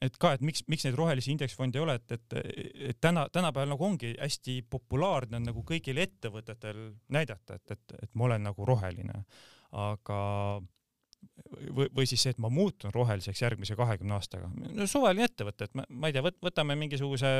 [0.02, 2.36] et ka, et miks, miks neid rohelisi indeksfonde ei ole, et, et,
[2.92, 6.84] et täna, tänapäeval nagu ongi hästi populaarne on nagu kõigil ettevõtetel
[7.14, 9.24] näidata, et, et, et ma olen nagu roheline.
[9.72, 10.20] aga
[11.72, 14.50] või, või siis see, et ma muutun roheliseks järgmise kahekümne aastaga.
[14.52, 17.32] no suvaline ettevõte, et ma, ma ei tea, võtame mingisuguse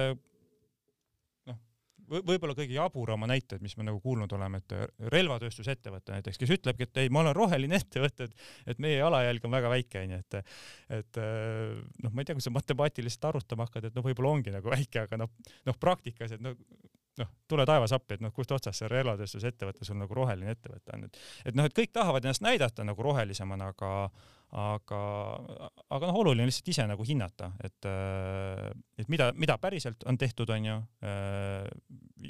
[2.12, 4.76] võib-olla kõige jaburama näited, mis me nagu kuulnud oleme, et
[5.14, 9.56] relvatööstusettevõte näiteks, kes ütlebki, et ei, ma olen roheline ettevõte, et, et meie jalajälg on
[9.56, 10.56] väga väike, onju, et,
[11.00, 11.22] et
[12.04, 15.06] noh, ma ei tea, kui sa matemaatiliselt arutama hakkad, et noh, võib-olla ongi nagu väike,
[15.06, 15.32] aga noh,
[15.70, 16.58] noh, praktikas, et noh,
[17.22, 21.08] noh, tule taevas appi, et noh, kust otsast see relvatööstusettevõte sul nagu roheline ettevõte on,
[21.08, 23.92] et, et noh, et kõik tahavad ennast näidata nagu rohelisemana, aga
[24.52, 25.02] aga,
[25.96, 27.88] aga noh, oluline lihtsalt ise nagu hinnata, et,
[29.00, 30.78] et mida, mida päriselt on tehtud, on ju,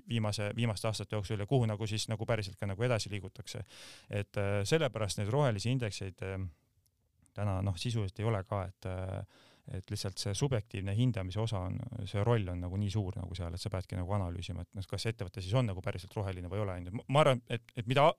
[0.09, 3.63] viimase, viimaste aastate jooksul ja kuhu nagu siis nagu päriselt ka nagu edasi liigutakse.
[4.09, 6.21] et sellepärast neid rohelisi indekseid
[7.33, 8.89] täna noh, sisuliselt ei ole ka, et
[9.77, 11.77] et lihtsalt see subjektiivne hindamise osa on,
[12.09, 14.87] see roll on nagu nii suur nagu seal, et sa peadki nagu analüüsima, et noh,
[14.89, 17.05] kas ettevõte siis on nagu päriselt roheline või ei ole, onju.
[17.07, 18.09] ma arvan, et, et mida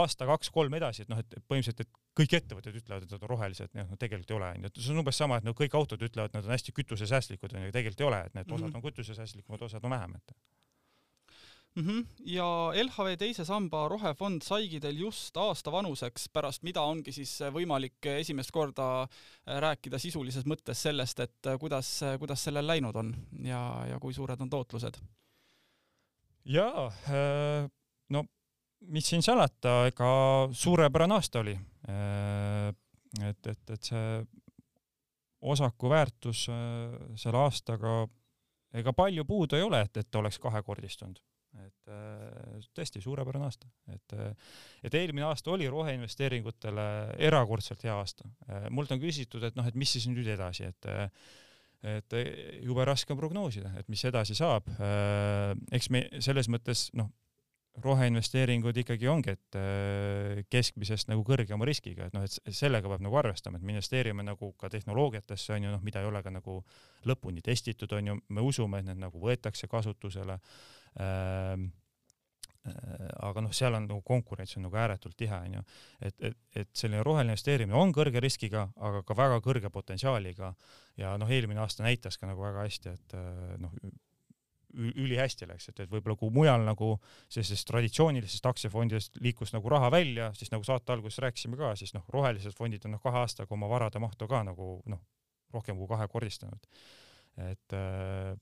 [0.00, 3.74] aasta, kaks-kolm edasi, et noh, et põhimõtteliselt, et kõik ettevõtted ütlevad, et nad on rohelised,
[3.78, 4.70] noh, no tegelikult ei ole, onju.
[4.70, 7.56] et see on umbes sama, et no kõik autod ütlevad, et nad on hästi kütusesäästlikud,
[7.56, 8.80] onju, tegelikult ei ole, et need osad mm -hmm.
[8.80, 10.36] on kütusesäästlikumad, osad on vähem, et
[11.76, 11.86] mm.
[11.86, 12.06] -hmm.
[12.24, 18.06] ja LHV teise samba rohefond saigi teil just aasta vanuseks, pärast mida ongi siis võimalik
[18.18, 23.86] esimest korda äh, rääkida sisulises mõttes sellest, et äh, kuidas, kuidas sellel läinud on ja,
[23.88, 25.00] ja kui suured on tootlused?
[26.44, 27.70] jaa, äh,
[28.08, 28.24] no
[28.80, 30.12] mis siin salata, ega
[30.52, 31.58] suurepärane aasta oli.
[33.28, 34.24] et, et, et see
[35.40, 36.44] osaku väärtus
[37.16, 38.06] selle aastaga
[38.72, 41.20] ega palju puudu ei ole, et, et oleks kahekordistunud
[41.58, 46.86] et äh, tõesti suurepärane aasta, et, äh, et eelmine aasta oli roheinvesteeringutele
[47.30, 48.28] erakordselt hea aasta.
[48.46, 50.92] Äh, mult on küsitud, et noh, et mis siis nüüd edasi, et
[51.80, 52.12] et
[52.60, 54.66] jube raske on prognoosida, et mis edasi saab.
[55.72, 57.08] eks me selles mõttes noh,
[57.80, 59.56] roheinvesteeringud ikkagi ongi, et
[60.52, 64.52] keskmisest nagu kõrgema riskiga, et noh, et sellega peab nagu arvestama, et me investeerime nagu
[64.60, 66.58] ka tehnoloogiatesse on ju noh, mida ei ole ka nagu
[67.08, 70.36] lõpuni testitud, on ju, me usume, et need nagu võetakse kasutusele
[73.24, 75.62] aga noh, seal on nagu konkurents on nagu ääretult tihe, onju.
[76.04, 80.52] et, et, et selline roheline investeerimine on kõrge riskiga, aga ka väga kõrge potentsiaaliga
[81.00, 83.72] ja noh, eelmine aasta näitas ka nagu väga hästi, et äh, noh,
[84.74, 86.92] ülihästi läks, et, et võib-olla kui mujal nagu
[87.26, 92.04] sellisest traditsioonilisest aktsiafondidest liikus nagu raha välja, siis nagu saate alguses rääkisime ka, siis noh,
[92.12, 95.02] rohelised fondid on noh, kahe aastaga oma varade mahtu ka nagu noh,
[95.54, 96.70] rohkem kui kahekordistanud.
[97.50, 98.36] et äh,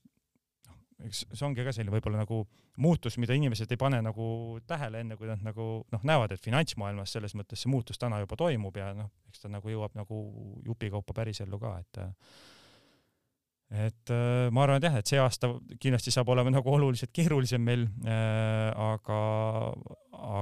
[1.07, 2.41] eks see ongi ka selline võib-olla nagu
[2.83, 7.15] muutus, mida inimesed ei pane nagu tähele, enne kui nad nagu noh, näevad, et finantsmaailmas
[7.15, 10.21] selles mõttes see muutus täna juba toimub ja noh, eks ta nagu jõuab nagu
[10.67, 12.01] jupikaupa pärisellu ka, et
[13.69, 17.61] et äh, ma arvan, et jah, et see aasta kindlasti saab olema nagu oluliselt keerulisem
[17.61, 19.19] meil äh,, aga,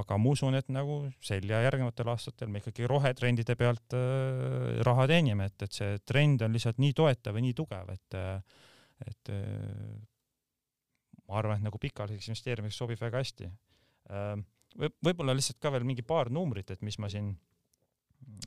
[0.00, 5.04] aga ma usun, et nagu sel ja järgnevatel aastatel me ikkagi rohetrendide pealt äh, raha
[5.12, 8.64] teenime, et, et see trend on lihtsalt nii toetav ja nii tugev, et äh,
[9.06, 9.98] et äh,
[11.28, 14.32] ma arvan, et nagu pikaajaliseks investeerimiseks sobib väga hästi äh,
[14.78, 14.96] võib.
[15.04, 17.34] võib-olla lihtsalt ka veel mingi paar numbrit, et mis ma siin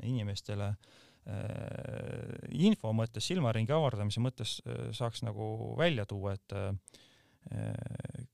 [0.06, 6.60] inimestele äh, info mõttes, silmaringi avardamise mõttes äh, saaks nagu välja tuua, et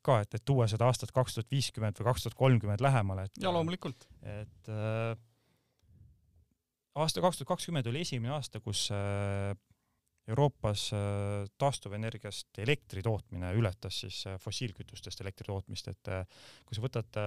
[0.03, 3.39] ka, et, et tuua seda aastat kaks tuhat viiskümmend või kaks tuhat kolmkümmend lähemale, et
[3.39, 4.03] ja loomulikult.
[4.19, 5.15] et äh,
[6.97, 9.53] aasta kaks tuhat kakskümmend oli esimene aasta, kus äh,
[10.27, 16.25] Euroopas äh, taastuvenergiast elektri tootmine ületas siis äh, fossiilkütustest elektri tootmist, et äh,
[16.67, 17.19] kui sa võtad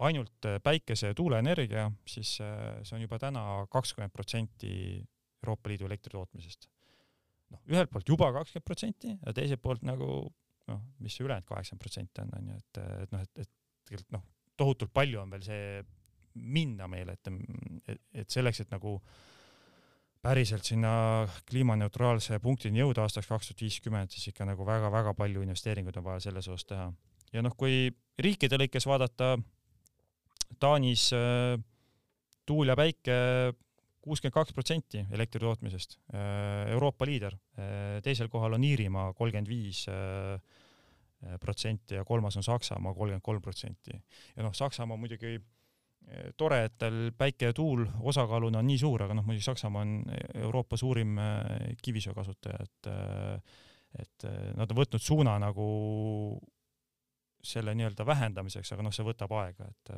[0.00, 4.70] ainult päikese- ja tuuleenergia, siis see on juba täna kakskümmend protsenti
[5.42, 6.70] Euroopa Liidu elektri tootmisest.
[7.50, 10.06] noh, ühelt poolt juba kakskümmend protsenti ja teiselt poolt nagu
[10.70, 13.50] noh, mis see ülejäänud kaheksakümmend protsenti on, on ju, et, et noh, et, et
[13.90, 14.24] tegelikult noh,
[14.56, 15.82] tohutult palju on veel see
[16.40, 17.32] minna meil, et,
[17.90, 19.18] et, selleks, et nagu äh,
[20.22, 20.92] päriselt sinna
[21.48, 26.26] kliimaneutraalse punktini jõuda aastaks kaks tuhat viiskümmend, siis ikka nagu väga-väga palju investeeringuid on vaja
[26.26, 26.90] selles osas teha.
[27.32, 29.38] ja noh, kui riikide lõikes vaadata,
[30.60, 31.54] Taanis äh,
[32.46, 33.14] tuul ja päike
[34.02, 39.84] kuuskümmend kaks protsenti elektri tootmisest äh,, Euroopa liider äh,, teisel kohal on Iirimaa kolmkümmend viis
[39.88, 40.40] äh,
[41.40, 43.94] protsenti ja kolmas on Saksamaa kolmkümmend kolm protsenti.
[44.36, 45.48] ja noh, Saksamaa muidugi äh,
[46.36, 49.92] tore, et tal päike ja tuul osakaaluna on nii suur, aga noh, muidugi Saksamaa on
[50.42, 51.44] Euroopa suurim äh,
[51.82, 53.60] kivisöe kasutaja, et äh,
[54.00, 55.68] et äh, nad on võtnud suuna nagu
[57.42, 59.96] selle nii-öelda vähendamiseks, aga noh, see võtab aega, et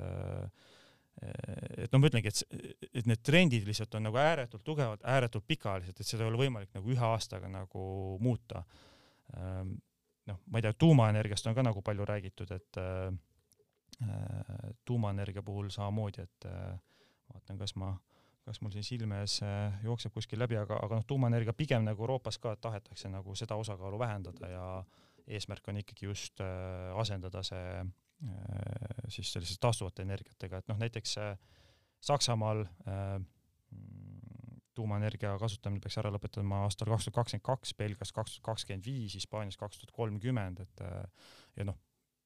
[1.23, 5.99] et noh, ma ütlengi, et, et need trendid lihtsalt on nagu ääretult tugevad, ääretult pikaajalised,
[6.01, 7.83] et seda ei ole võimalik nagu ühe aastaga nagu
[8.23, 8.63] muuta.
[9.37, 13.13] noh, ma ei tea, tuumaenergiast on ka nagu palju räägitud, et Äh,
[14.85, 16.79] tuumaenergia puhul samamoodi, et äh,
[17.33, 17.93] vaatan, kas ma,
[18.47, 22.03] kas mul siin silme ees äh, jookseb kuskil läbi, aga, aga noh, tuumaenergia pigem nagu
[22.03, 24.67] Euroopas ka tahetakse nagu seda osakaalu vähendada ja
[25.27, 26.41] eesmärk on ikkagi just
[26.99, 27.85] asendada see
[29.11, 31.17] siis selliste taastuvate energiatega, et noh, näiteks
[32.03, 32.65] Saksamaal
[34.75, 39.15] tuumaenergia kasutamine peaks ära lõpetama aastal kaks tuhat kakskümmend kaks, Belgias kaks tuhat kakskümmend viis,
[39.19, 40.85] Hispaanias kaks tuhat kolmkümmend, et
[41.59, 41.79] ja noh,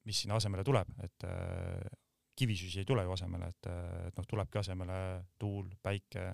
[0.07, 1.97] mis sinna asemele tuleb, et äh,
[2.37, 4.99] kivisüsi ei tule ju asemele, et, äh, et noh, tulebki asemele
[5.39, 6.27] tuul, päike,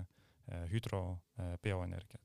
[0.52, 1.04] äh, hüdro,
[1.62, 2.20] bioenergia.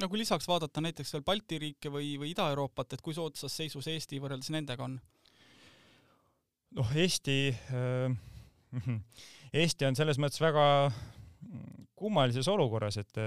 [0.00, 3.88] no kui lisaks vaadata näiteks veel Balti riike või, või Ida-Euroopat, et kui soodsas seisus
[3.90, 4.98] Eesti võrreldes nendega on?
[6.78, 8.12] noh, Eesti äh,,
[9.60, 10.64] Eesti on selles mõttes väga
[12.00, 13.18] kummalises olukorras, et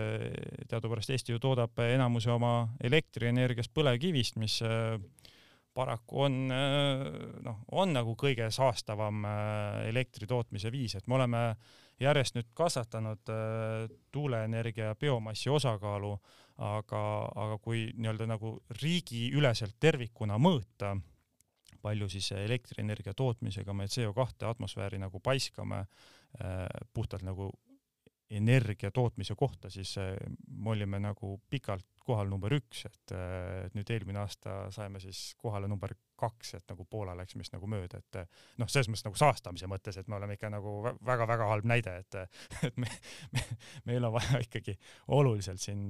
[0.70, 4.96] teadupärast Eesti ju toodab enamuse oma elektrienergiast põlevkivist, mis äh,
[5.74, 6.36] paraku on
[7.44, 11.44] noh, on nagu kõige saastavam äh, elektri tootmise viis, et me oleme
[12.02, 16.14] järjest nüüd kasvatanud äh, tuuleenergia ja biomassi osakaalu,
[16.64, 17.02] aga,
[17.46, 20.94] aga kui nii-öelda nagu riigiüleselt tervikuna mõõta,
[21.84, 27.52] palju siis elektrienergia tootmisega me CO2 atmosfääri nagu paiskame äh, puhtalt nagu
[28.38, 33.14] energia tootmise kohta, siis me olime nagu pikalt kohal number üks, et,
[33.66, 37.68] et nüüd eelmine aasta saime siis kohale number kaks, et nagu Poola läks meist nagu
[37.70, 38.20] mööda, et
[38.62, 42.20] noh, selles mõttes nagu saastamise mõttes, et me oleme ikka nagu väga-väga halb näide, et,
[42.70, 42.90] et me,
[43.36, 43.46] me,
[43.90, 44.76] meil on vaja ikkagi
[45.16, 45.88] oluliselt siin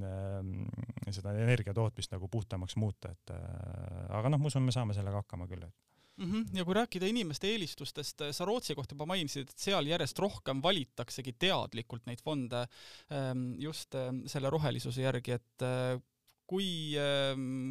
[1.10, 5.50] seda energia tootmist nagu puhtamaks muuta, et aga noh, ma usun, me saame sellega hakkama
[5.50, 6.32] küll, et mm.
[6.32, 6.56] -hmm.
[6.58, 11.34] ja kui rääkida inimeste eelistustest, sa Rootsi kohta juba mainisid, et seal järjest rohkem valitaksegi
[11.38, 12.66] teadlikult neid fonde
[13.12, 16.00] ähm, just ähm, selle rohelisuse järgi, et äh,
[16.46, 16.94] kui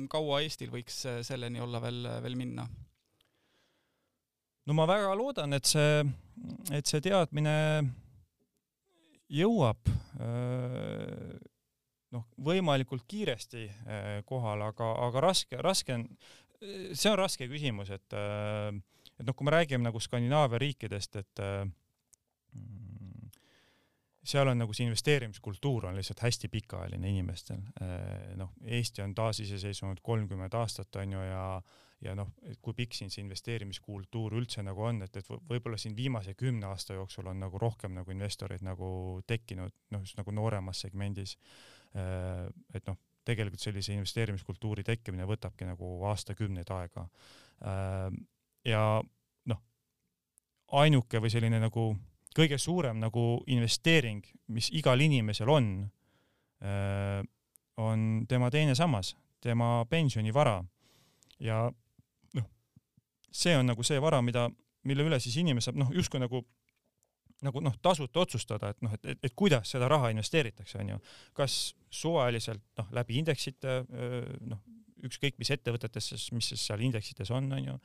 [0.10, 2.68] kaua Eestil võiks selleni olla veel, veel minna?
[4.66, 6.02] no ma väga loodan, et see,
[6.72, 7.54] et see teadmine
[9.30, 9.92] jõuab
[12.14, 13.68] noh, võimalikult kiiresti
[14.26, 16.08] kohale, aga, aga raske, raske on,
[16.94, 18.72] see on raske küsimus, et, äh,
[19.18, 21.64] et noh, kui me räägime nagu Skandinaavia riikidest, et äh,
[24.24, 27.64] seal on nagu see investeerimiskultuur on lihtsalt hästi pikaajaline inimestel.
[27.84, 31.48] Äh, noh, Eesti on taasiseseisvunud kolmkümmend aastat, on ju, ja
[32.04, 36.34] ja noh, kui pikk siin see investeerimiskultuur üldse nagu on, et, et võib-olla siin viimase
[36.36, 41.38] kümne aasta jooksul on nagu rohkem nagu investoreid nagu tekkinud, noh, just nagu nooremas segmendis.
[41.96, 47.06] et noh, tegelikult sellise investeerimiskultuuri tekkimine võtabki nagu aastakümneid aega.
[47.64, 48.24] Ähm,
[48.68, 49.02] ja
[49.52, 49.62] noh,
[50.84, 51.92] ainuke või selline nagu
[52.36, 55.70] kõige suurem nagu investeering, mis igal inimesel on,
[56.64, 57.22] äh,
[57.78, 60.64] on tema teine sammas, tema pensionivara.
[61.40, 61.72] ja
[62.34, 62.46] noh,
[63.32, 64.50] see on nagu see vara, mida,
[64.84, 66.46] mille üle siis inimene saab noh, justkui nagu
[67.44, 71.00] nagu noh, tasuta otsustada, et noh, et, et, et kuidas seda raha investeeritakse, onju.
[71.38, 71.58] kas
[71.94, 73.82] suvaliselt noh, läbi indeksite
[74.48, 74.64] noh,
[75.08, 77.78] ükskõik mis ettevõtetesse, mis siis seal indeksites on, on ju,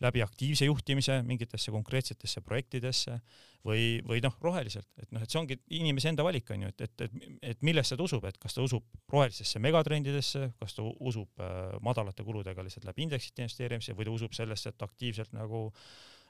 [0.00, 3.18] läbi aktiivse juhtimise mingitesse konkreetsetesse projektidesse
[3.66, 6.86] või, või noh, roheliselt, et noh, et see ongi inimese enda valik, on ju, et,
[6.86, 11.44] et, et, et millesse ta usub, et kas ta usub rohelistesse megatrendidesse, kas ta usub
[11.44, 15.84] äh, madalate kuludega lihtsalt läbi indeksite investeerimise või ta usub sellesse, et aktiivselt nagu äh,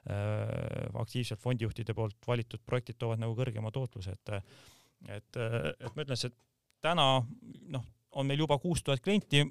[0.09, 4.31] aktiivselt fondijuhtide poolt valitud projektid toovad nagu kõrgema tootluse, et
[5.09, 6.35] et, et ma ütlen, et
[6.81, 7.05] täna
[7.73, 7.85] noh,
[8.17, 9.43] on meil juba kuus tuhat klienti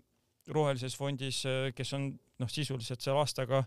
[0.51, 2.11] rohelises fondis, kes on
[2.43, 3.65] noh, sisuliselt seal aastaga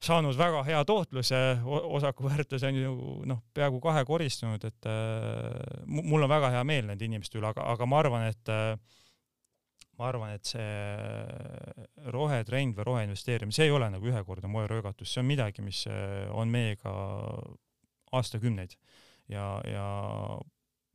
[0.00, 2.94] saanud väga hea tootluse, osaku väärtus on ju
[3.28, 7.88] noh, peaaegu kahekoristunud, et äh, mul on väga hea meel nende inimeste üle, aga, aga
[7.88, 8.72] ma arvan, et äh,
[10.00, 15.28] ma arvan, et see rohetrend või roheinvesteerimine, see ei ole nagu ühekordne moeröögatus, see on
[15.28, 15.82] midagi, mis
[16.32, 16.94] on meiega
[18.16, 18.78] aastakümneid
[19.30, 19.84] ja, ja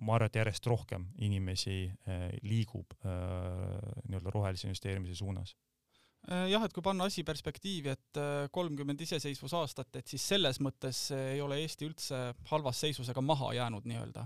[0.02, 5.54] ma arvan, et järjest rohkem inimesi eh, liigub nii-öelda rohelise investeerimise suunas
[6.26, 11.60] jah, et kui panna asi perspektiivi, et kolmkümmend iseseisvusaastat, et siis selles mõttes ei ole
[11.62, 14.26] Eesti üldse halvas seisus ega maha jäänud nii-öelda?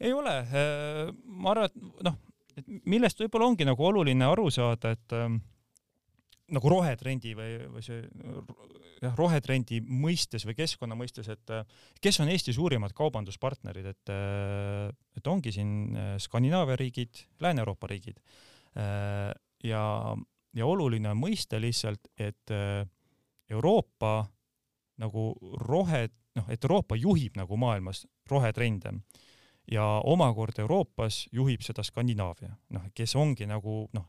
[0.00, 0.36] ei ole,
[1.26, 2.20] ma arvan, et noh,
[2.60, 5.16] et millest võib-olla ongi nagu oluline aru saada, et
[6.50, 8.00] nagu rohetrendi või, või see
[9.00, 11.52] jah, rohetrendi mõistes või keskkonna mõistes, et
[12.02, 14.12] kes on Eesti suurimad kaubanduspartnerid, et,
[15.16, 18.20] et ongi siin Skandinaavia riigid, Lääne-Euroopa riigid.
[19.64, 19.84] ja,
[20.54, 22.54] ja oluline on mõista lihtsalt, et
[23.50, 24.14] Euroopa
[25.00, 25.32] nagu
[25.64, 26.04] rohe,
[26.36, 29.00] noh, et Euroopa juhib nagu maailmas rohetrende
[29.70, 34.08] ja omakorda Euroopas juhib seda Skandinaavia, noh, kes ongi nagu noh,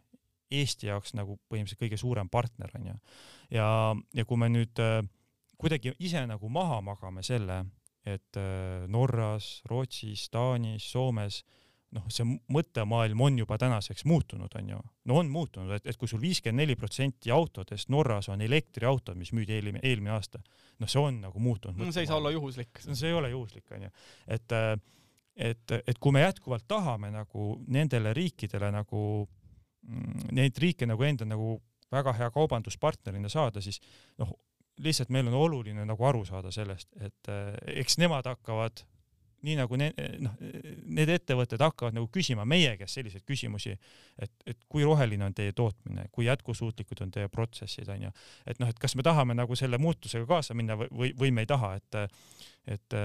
[0.52, 2.98] Eesti jaoks nagu põhimõtteliselt kõige suurem partner onju.
[3.56, 3.68] ja,
[4.14, 5.00] ja kui me nüüd äh,
[5.62, 7.62] kuidagi ise nagu maha magame selle,
[8.04, 11.44] et äh, Norras, Rootsis, Taanis, Soomes
[11.96, 14.80] noh, see mõttemaailm on juba tänaseks muutunud, onju.
[15.08, 19.34] no on muutunud, et, et kui sul viiskümmend neli protsenti autodest Norras on elektriautod, mis
[19.36, 20.42] müüdi eelmine, eelmine aasta,
[20.80, 21.80] noh, see on nagu muutunud.
[21.80, 22.84] no see ei saa olla juhuslik.
[22.88, 23.92] see ei ole juhuslik, onju.
[24.28, 24.74] et, äh,
[25.42, 29.02] et, et kui me jätkuvalt tahame nagu nendele riikidele nagu
[29.82, 31.56] Mm, neid riike nagu enda nagu
[31.92, 33.82] väga hea kaubanduspartnerina saada, siis
[34.22, 34.30] noh,
[34.82, 38.84] lihtsalt meil on oluline nagu aru saada sellest, et eh, eks nemad hakkavad
[39.46, 40.36] nii nagu ne, noh,
[40.98, 43.74] need ettevõtted hakkavad nagu küsima meie käest selliseid küsimusi,
[44.22, 48.12] et, et kui roheline on teie tootmine, kui jätkusuutlikud on teie protsessid, onju.
[48.46, 51.50] et noh, et kas me tahame nagu selle muutusega kaasa minna või, või, me ei
[51.50, 52.00] taha, et,
[52.78, 53.00] et,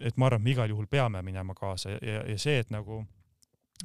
[0.00, 3.02] et ma arvan, et me igal juhul peame minema kaasa ja, ja see, et nagu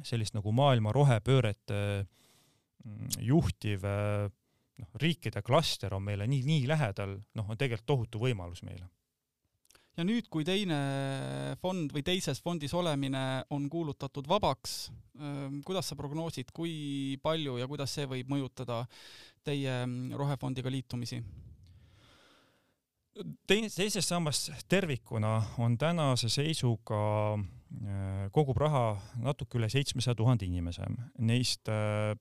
[0.04, 1.72] sellist nagu maailma rohepööret
[2.86, 8.62] Mm, juhtiv noh, riikide klaster on meile nii, nii lähedal, noh, on tegelikult tohutu võimalus
[8.66, 8.86] meile.
[9.96, 10.76] Ja nüüd, kui teine
[11.62, 14.76] fond või teises fondis olemine on kuulutatud vabaks,
[15.20, 18.84] ähm, kuidas sa prognoosid, kui palju ja kuidas see võib mõjutada
[19.46, 21.22] teie mm, rohefondiga liitumisi?
[23.48, 26.98] teises sambas tervikuna on tänase seisuga
[27.32, 30.84] äh, kogub raha natuke üle seitsmesaja tuhande inimese,
[31.16, 32.12] neist äh,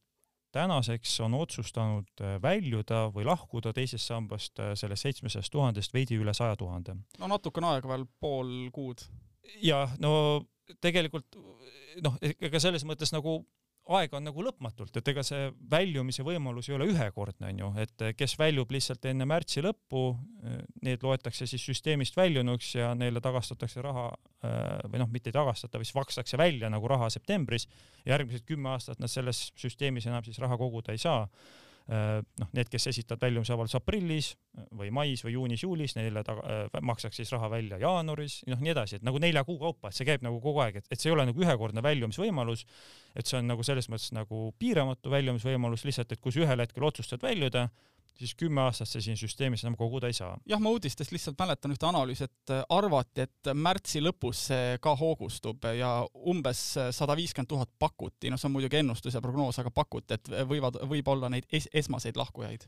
[0.56, 6.34] tänaseks on otsustanud äh, väljuda või lahkuda teisest sambast äh, sellest seitsmesajast tuhandest veidi üle
[6.34, 6.98] saja tuhande.
[7.20, 9.04] no natukene aega veel, pool kuud.
[9.64, 10.46] jah, no
[10.82, 11.38] tegelikult
[12.04, 13.42] noh, ega selles mõttes nagu
[13.86, 18.06] aega on nagu lõpmatult, et ega see väljumise võimalus ei ole ühekordne, on ju, et
[18.18, 20.06] kes väljub lihtsalt enne märtsi lõppu,
[20.86, 24.08] need loetakse siis süsteemist väljunuks ja neile tagastatakse raha
[24.90, 27.68] või noh, mitte ei tagastata, vaid makstakse välja nagu raha septembris.
[28.06, 31.28] järgmised kümme aastat nad selles süsteemis enam siis raha koguda ei saa
[31.88, 34.32] noh, need, kes esitavad väljumisavalduse aprillis
[34.74, 38.98] või mais või juunis-juulis, neile taga, äh, maksaks siis raha välja jaanuaris, noh, nii edasi,
[38.98, 41.16] et nagu nelja kuu kaupa, et see käib nagu kogu aeg, et, et see ei
[41.16, 42.66] ole nagu ühekordne väljumisvõimalus,
[43.14, 46.88] et see on nagu selles mõttes nagu piiramatu väljumisvõimalus lihtsalt, et kui sa ühel hetkel
[46.90, 47.68] otsustad väljuda,
[48.20, 50.36] siis kümme aastat sa siin süsteemis enam koguda ei saa.
[50.50, 54.96] jah, ma uudistest lihtsalt mäletan ühte analüüsi, et äh, arvati, et märtsi lõpus see ka
[55.00, 56.64] hoogustub ja umbes
[56.96, 60.80] sada viiskümmend tuhat pakuti, noh, see on muidugi ennustus ja prognoos, aga pakuti, et võivad,
[60.90, 62.68] võib olla neid es esmaseid lahkujaid.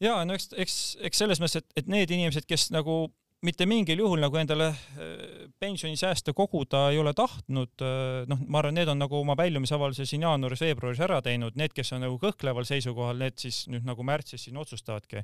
[0.00, 0.76] jaa, no eks, eks,
[1.10, 3.06] eks selles mõttes, et, et need inimesed, kes nagu
[3.46, 8.74] mitte mingil juhul nagu endale äh, pensionisääste koguda ei ole tahtnud, äh, noh, ma arvan,
[8.74, 13.20] need on nagu oma väljumisavalduse siin jaanuaris-veebruaris ära teinud, need, kes on nagu kõhkleval seisukohal,
[13.22, 15.22] need siis nüüd nagu märtsis siin otsustavadki.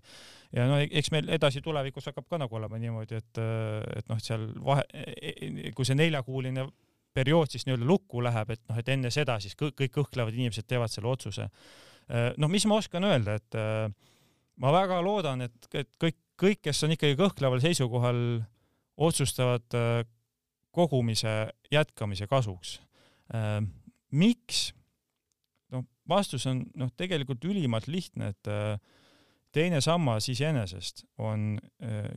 [0.54, 4.22] ja no eks meil edasi tulevikus hakkab ka nagu olema niimoodi, et, äh, et noh,
[4.22, 6.68] et seal vahe, e, e, kui see neljakuuline
[7.14, 10.66] periood siis nii-öelda lukku läheb, et noh, et enne seda siis kõik, kõik kõhklevad inimesed
[10.70, 11.48] teevad selle otsuse.
[12.36, 13.56] noh, mis ma oskan öelda, et
[14.60, 18.18] ma väga loodan, et, et kõik kõik, kes on ikkagi kõhkleval seisukohal,
[18.96, 20.02] otsustavad äh,
[20.74, 22.78] kogumise jätkamise kasuks.
[23.34, 23.60] Äh,
[24.14, 24.72] miks?
[25.74, 28.76] noh, vastus on noh, tegelikult ülimalt lihtne, et äh,
[29.54, 31.54] teine sammas iseenesest on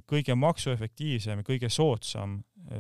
[0.10, 2.40] kõige maksuefektiivsem ja kõige soodsam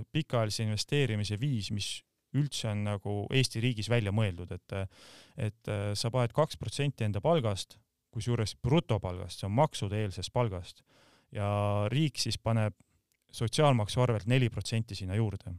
[0.09, 1.89] pikaajalise investeerimise viis, mis
[2.33, 4.73] üldse on nagu Eesti riigis välja mõeldud, et
[5.37, 7.77] et sa paned kaks protsenti enda palgast,
[8.09, 10.81] kusjuures brutopalgast, see on maksude-eelsest palgast,
[11.31, 11.47] ja
[11.91, 12.75] riik siis paneb
[13.33, 15.53] sotsiaalmaksu arvelt neli protsenti sinna juurde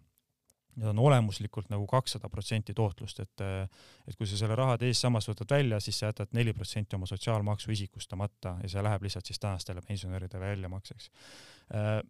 [0.79, 5.31] need on olemuslikult nagu kakssada protsenti tootlust, et et kui sa selle raha teisest sammast
[5.33, 9.43] võtad välja, siis sa jätad neli protsenti oma sotsiaalmaksu isikustamata ja see läheb lihtsalt siis
[9.43, 11.11] tänastele pensionäridele väljamakseks.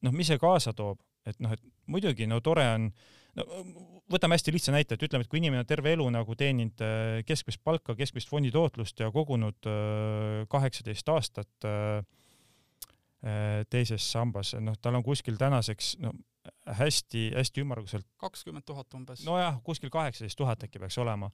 [0.03, 2.91] noh, mis see kaasa toob, et noh, et muidugi no tore on,
[3.39, 3.47] no
[4.13, 7.19] võtame hästi lihtsa näite, et ütleme, et kui inimene on terve elu nagu teeninud äh,
[7.27, 12.05] keskmist palka, keskmist fondi tootlust ja kogunud äh, kaheksateist aastat äh,
[13.71, 16.13] teises sambas, noh, tal on kuskil tänaseks no
[16.67, 18.07] hästi-hästi ümmarguselt.
[18.17, 19.25] kakskümmend tuhat umbes.
[19.27, 21.31] nojah, kuskil kaheksateist tuhat äkki peaks olema.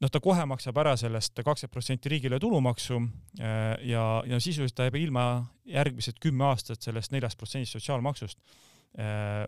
[0.00, 3.00] noh, ta kohe maksab ära sellest kakskümmend protsenti riigile tulumaksu
[3.40, 5.26] äh, ja, ja sisuliselt ta jääb ilma
[5.64, 8.38] järgmised kümme aastat sellest neljast protsendist sotsiaalmaksust.
[8.98, 9.46] Äh,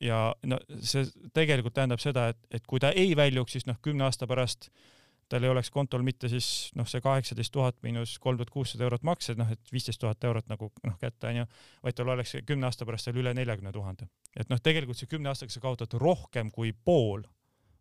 [0.00, 4.06] ja no see tegelikult tähendab seda, et, et kui ta ei väljuks, siis noh, kümne
[4.06, 4.97] aasta pärast äh,
[5.28, 9.04] tal ei oleks kontol mitte siis noh, see kaheksateist tuhat miinus kolm tuhat kuussada eurot
[9.06, 11.46] makse, noh et viisteist tuhat eurot nagu noh kätte onju,
[11.84, 14.08] vaid tal oleks kümne aasta pärast veel üle neljakümne tuhande.
[14.36, 17.26] et noh, tegelikult see kümne aastaga sa kaotad rohkem kui pool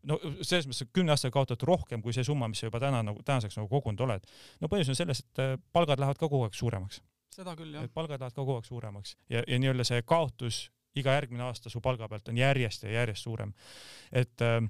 [0.07, 3.03] no selles mõttes, et kümne aastaga kaotad rohkem kui see summa, mis sa juba täna
[3.05, 4.25] nagu tänaseks nagu kogunud oled.
[4.61, 7.01] no põhjus on selles, et äh, palgad lähevad ka kogu aeg suuremaks.
[7.35, 7.87] seda küll, jah.
[7.93, 10.67] palgad lähevad ka kogu aeg suuremaks ja, ja nii-öelda see kaotus
[10.97, 13.53] iga järgmine aasta su palga pealt on järjest ja järjest suurem.
[14.11, 14.61] et äh,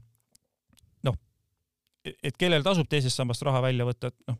[2.24, 4.40] et kellel tasub teisest sambast raha välja võtta, et noh,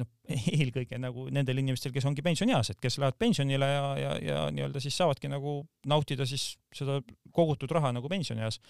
[0.00, 0.10] noh,
[0.58, 4.98] eelkõige nagu nendel inimestel, kes ongi pensioniealised, kes lähevad pensionile ja, ja, ja nii-öelda siis
[4.98, 5.58] saavadki nagu
[5.88, 7.00] nautida siis seda
[7.36, 8.60] kogutud raha nagu pensionieas.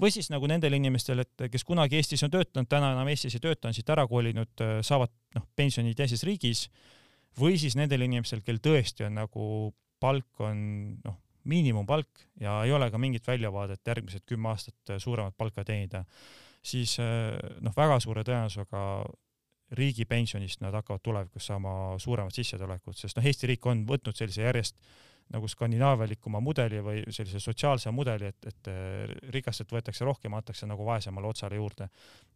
[0.00, 3.42] või siis nagu nendel inimestel, et kes kunagi Eestis on töötanud, täna enam Eestis ei
[3.44, 6.68] tööta, on siit ära kolinud, saavad noh, pensioni teises riigis,
[7.38, 9.44] või siis nendel inimestel, kel tõesti on nagu
[10.02, 10.58] palk on
[11.04, 16.04] noh, miinimumpalk ja ei ole ka mingit väljavaadet järgmised kümme aastat suuremat palka teenida
[16.64, 17.34] siis eh,
[17.64, 18.82] noh, väga suure tõenäosusega
[19.74, 24.78] riigipensionist nad hakkavad tulevikus saama suuremat sissetulekut, sest noh, Eesti riik on võtnud sellise järjest
[25.32, 30.84] nagu skandinaavialikuma mudeli või sellise sotsiaalse mudeli, et, et eh, rikastelt võetakse rohkem, antakse nagu
[30.84, 31.88] vaesemale otsale juurde.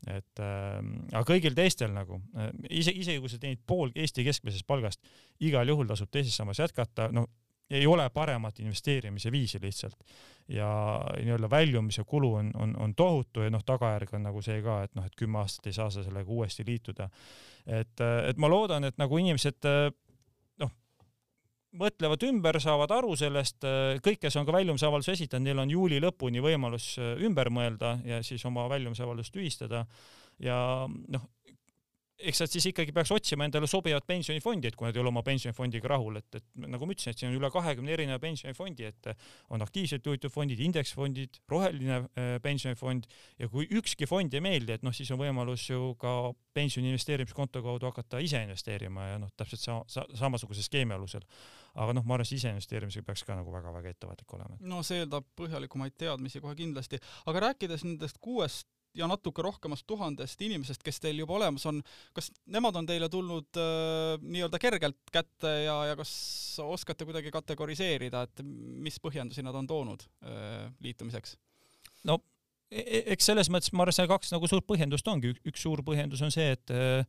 [0.07, 0.79] et äh,
[1.13, 5.05] aga kõigil teistel nagu äh, ise, isegi kui sa teenid pool Eesti keskmisest palgast,
[5.41, 7.27] igal juhul tasub teises sammas jätkata, no
[7.71, 9.97] ei ole paremat investeerimise viisi lihtsalt.
[10.49, 10.69] ja
[11.21, 14.95] nii-öelda väljumise kulu on, on, on tohutu ja noh, tagajärg on nagu see ka, et
[14.97, 17.11] noh, et kümme aastat ei saa sa sellega uuesti liituda.
[17.67, 19.69] et, et ma loodan, et nagu inimesed
[20.59, 20.73] noh,
[21.77, 23.69] mõtlevad ümber, saavad aru sellest,
[24.05, 28.45] kõik, kes on ka väljumisavalduse esitanud, neil on juuli lõpuni võimalus ümber mõelda ja siis
[28.49, 29.85] oma väljumisavaldust tühistada
[30.41, 30.57] ja
[30.89, 31.29] noh,
[32.19, 35.23] eks nad siis ikkagi peaks otsima endale sobivat pensionifondi, et kui nad ei ole oma
[35.27, 39.11] pensionifondiga rahul, et, et nagu ma ütlesin, et siin on üle kahekümne erineva pensionifondi, et
[39.55, 43.07] on aktiivselt juhitud fondid, indeksfondid, roheline äh, pensionifond
[43.39, 46.15] ja kui ükski fond ei meeldi, et noh, siis on võimalus ju ka
[46.59, 51.23] pensioni investeerimiskonto kaudu hakata ise investeerima ja noh, täpselt sa, sa, samasuguse skeemi alusel.
[51.79, 54.59] aga noh, ma arvan, et ise investeerimisega peaks ka nagu väga-väga ettevaatlik olema.
[54.61, 56.99] no see eeldab põhjalikumaid teadmisi kohe kindlasti,
[57.31, 58.67] aga rääkides nendest kuuest
[58.97, 61.83] ja natuke rohkemast tuhandest inimesest, kes teil juba olemas on,
[62.17, 66.13] kas nemad on teile tulnud äh, nii-öelda kergelt kätte ja, ja kas
[66.65, 71.37] oskate kuidagi kategoriseerida, et mis põhjendusi nad on toonud äh, liitumiseks?
[72.09, 72.21] no
[72.71, 75.85] e, e, eks selles mõttes ma arvan, see kaks nagu suurt põhjendust ongi, üks suur
[75.87, 77.05] põhjendus on see, et äh,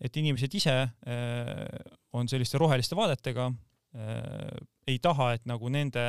[0.00, 6.04] et inimesed ise äh, on selliste roheliste vaadetega äh,, ei taha, et nagu nende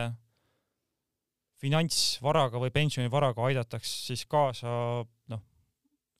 [1.61, 4.71] finantsvaraga või pensionivaraga aidataks siis kaasa
[5.31, 5.43] noh,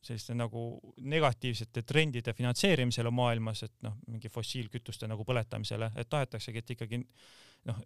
[0.02, 0.64] selliste nagu
[0.98, 7.02] negatiivsete trendide finantseerimisele maailmas, et noh, mingi fossiilkütuste nagu põletamisele, et tahetaksegi, et ikkagi
[7.70, 7.82] noh,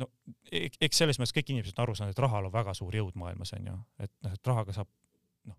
[0.00, 0.08] no
[0.50, 3.54] eks selles mõttes kõik inimesed on aru saanud, et rahal on väga suur jõud maailmas
[3.58, 3.76] onju,
[4.06, 4.90] et noh, et rahaga saab
[5.50, 5.58] noh,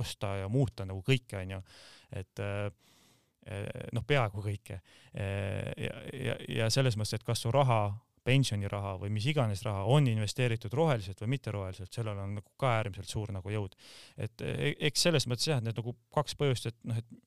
[0.00, 1.60] osta ja muuta nagu kõike onju,
[2.20, 2.68] et eh,
[3.96, 4.76] noh, peaaegu kõike.
[5.16, 7.88] Ja, ja, ja selles mõttes, et kas su raha
[8.30, 13.10] pensioniraha või mis iganes raha on investeeritud roheliselt või mitteroheliselt, sellel on nagu ka äärmiselt
[13.10, 13.76] suur nagu jõud.
[14.16, 17.18] et e, eks selles mõttes jah, et need nagu kaks põhjust, et noh, et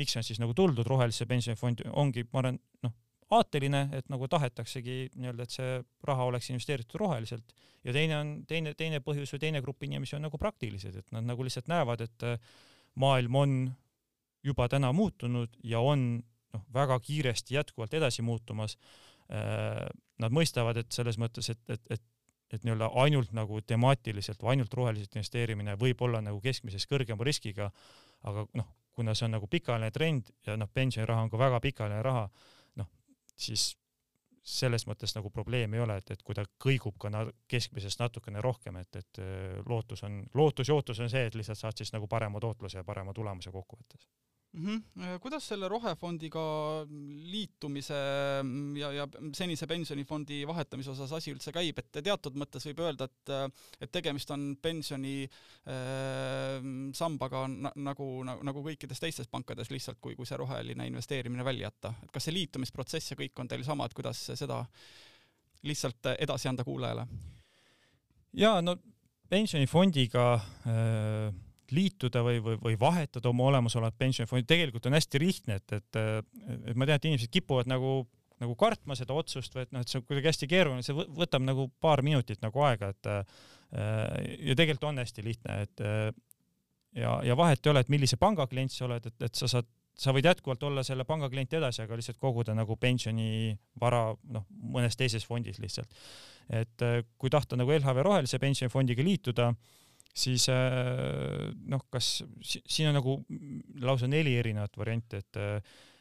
[0.00, 2.94] miks on siis nagu tuldud rohelisse pensionifondi, ongi, ma arvan, noh,
[3.34, 5.74] aateline, et nagu tahetaksegi nii-öelda, et see
[6.06, 7.54] raha oleks investeeritud roheliselt
[7.86, 11.26] ja teine on, teine, teine põhjus või teine grupp inimesi on nagu praktilised, et nad
[11.26, 12.26] nagu lihtsalt näevad, et
[13.00, 13.54] maailm on
[14.44, 18.76] juba täna muutunud ja on noh, väga kiiresti jätkuvalt edasi muutumas
[19.30, 19.88] Äh,
[20.20, 22.08] nad mõistavad, et selles mõttes, et, et, et
[22.50, 27.70] et nii-öelda ainult nagu temaatiliselt või ainult roheliselt investeerimine võib olla nagu keskmisest kõrgema riskiga,
[28.26, 32.02] aga noh, kuna see on nagu pikaajaline trend ja noh, pensioniraha on ka väga pikaajaline
[32.02, 32.24] raha,
[32.80, 32.88] noh,
[33.38, 33.68] siis
[34.42, 38.42] selles mõttes nagu probleemi ei ole, et, et kui ta kõigub ka na keskmisest natukene
[38.42, 39.22] rohkem, et, et
[39.68, 42.84] lootus on, lootus ja ootus on see, et lihtsalt saad siis nagu parema tootluse ja
[42.84, 44.08] parema tulemuse kokkuvõttes
[44.52, 44.82] mm.
[44.96, 45.18] -hmm.
[45.20, 46.40] kuidas selle rohefondiga
[47.32, 47.98] liitumise
[48.80, 53.34] ja, ja senise pensionifondi vahetamise osas asi üldse käib, et teatud mõttes võib öelda, et
[53.80, 56.62] et tegemist on pensioni äh,
[56.94, 61.94] sambaga nagu, nagu, nagu kõikides teistes pankades lihtsalt, kui, kui see roheline investeerimine välja jätta.
[62.02, 64.64] et kas see liitumisprotsess ja kõik on teil sama, et kuidas seda
[65.62, 67.06] lihtsalt edasi anda kuulajale?
[68.32, 68.76] jaa, no
[69.28, 70.34] pensionifondiga
[70.66, 76.00] äh liituda või, või, või vahetada oma olemasolevat pensionifondi, tegelikult on hästi lihtne, et, et,
[76.00, 78.02] et ma tean, et inimesed kipuvad nagu,
[78.42, 81.44] nagu kartma seda otsust või et noh, et see on kuidagi hästi keeruline, see võtab
[81.46, 83.12] nagu paar minutit nagu aega, et
[84.50, 85.84] ja tegelikult on hästi lihtne, et
[86.98, 89.68] ja, ja vahet ei ole, et millise panga klient sa oled, et, et sa saad
[90.00, 94.46] sa võid jätkuvalt olla selle panga klient edasi, aga lihtsalt koguda nagu pensionivara noh,
[94.76, 95.92] mõnes teises fondis lihtsalt.
[96.50, 96.82] et
[97.18, 99.52] kui tahta nagu LHV rohelise pensionifondiga liituda,
[100.16, 103.20] siis äh, noh, kas siin on nagu
[103.80, 105.40] lausa neli erinevat varianti, et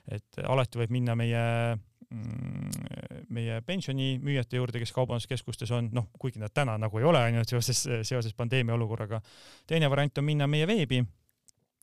[0.10, 1.41] et alati võib minna meie
[1.76, 7.51] mm, meie pensionimüüjate juurde, kes kaubanduskeskustes on, noh, kuigi nad täna nagu ei ole, ainult
[7.51, 9.22] seoses, seoses pandeemia olukorraga.
[9.70, 11.03] teine variant on minna meie veebi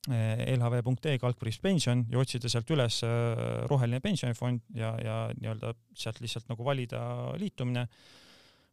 [0.07, 6.47] lhv.ee kaldkriips pension ja otsida sealt üles äh, roheline pensionifond ja, ja nii-öelda sealt lihtsalt
[6.51, 7.01] nagu valida
[7.39, 7.87] liitumine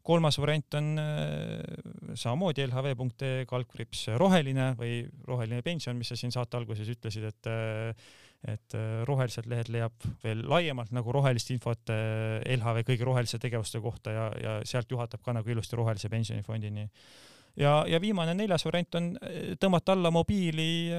[0.04, 6.60] kolmas variant on äh, samamoodi lhv.ee kaldkriips roheline või roheline pension, mis sa siin saate
[6.60, 8.06] alguses ütlesid, et äh,
[8.44, 14.12] et äh, rohelised lehed leiab veel laiemalt nagu rohelist infot LHV kõigi roheliste tegevuste kohta
[14.12, 16.84] ja, ja sealt juhatab ka nagu ilusti rohelise pensionifondini.
[17.56, 19.08] ja, ja viimane, neljas variant on
[19.56, 20.92] tõmmata alla mobiili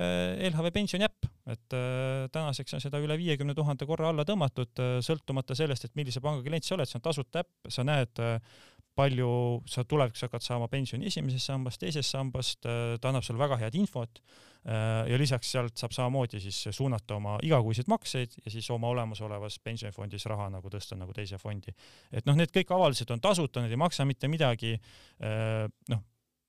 [0.49, 1.77] LHV pensioni äpp, et
[2.33, 6.65] tänaseks on seda üle viiekümne tuhande korra alla tõmmatud, sõltumata sellest, et millise panga klient
[6.65, 8.25] sa oled, see on tasuta äpp, sa näed
[8.95, 9.29] palju
[9.69, 13.75] sa tulevikus hakkad saama pensioni esimesest sambast, teisest sambast, äh, ta annab sulle väga head
[13.75, 18.89] infot äh, ja lisaks sealt saab samamoodi siis suunata oma igakuiseid makseid ja siis oma
[18.93, 21.75] olemasolevas pensionifondis raha nagu tõsta nagu teise fondi.
[22.11, 24.75] et noh, need kõik avaldused on tasuta, need ei maksa mitte midagi.
[25.23, 26.03] Äh, noh,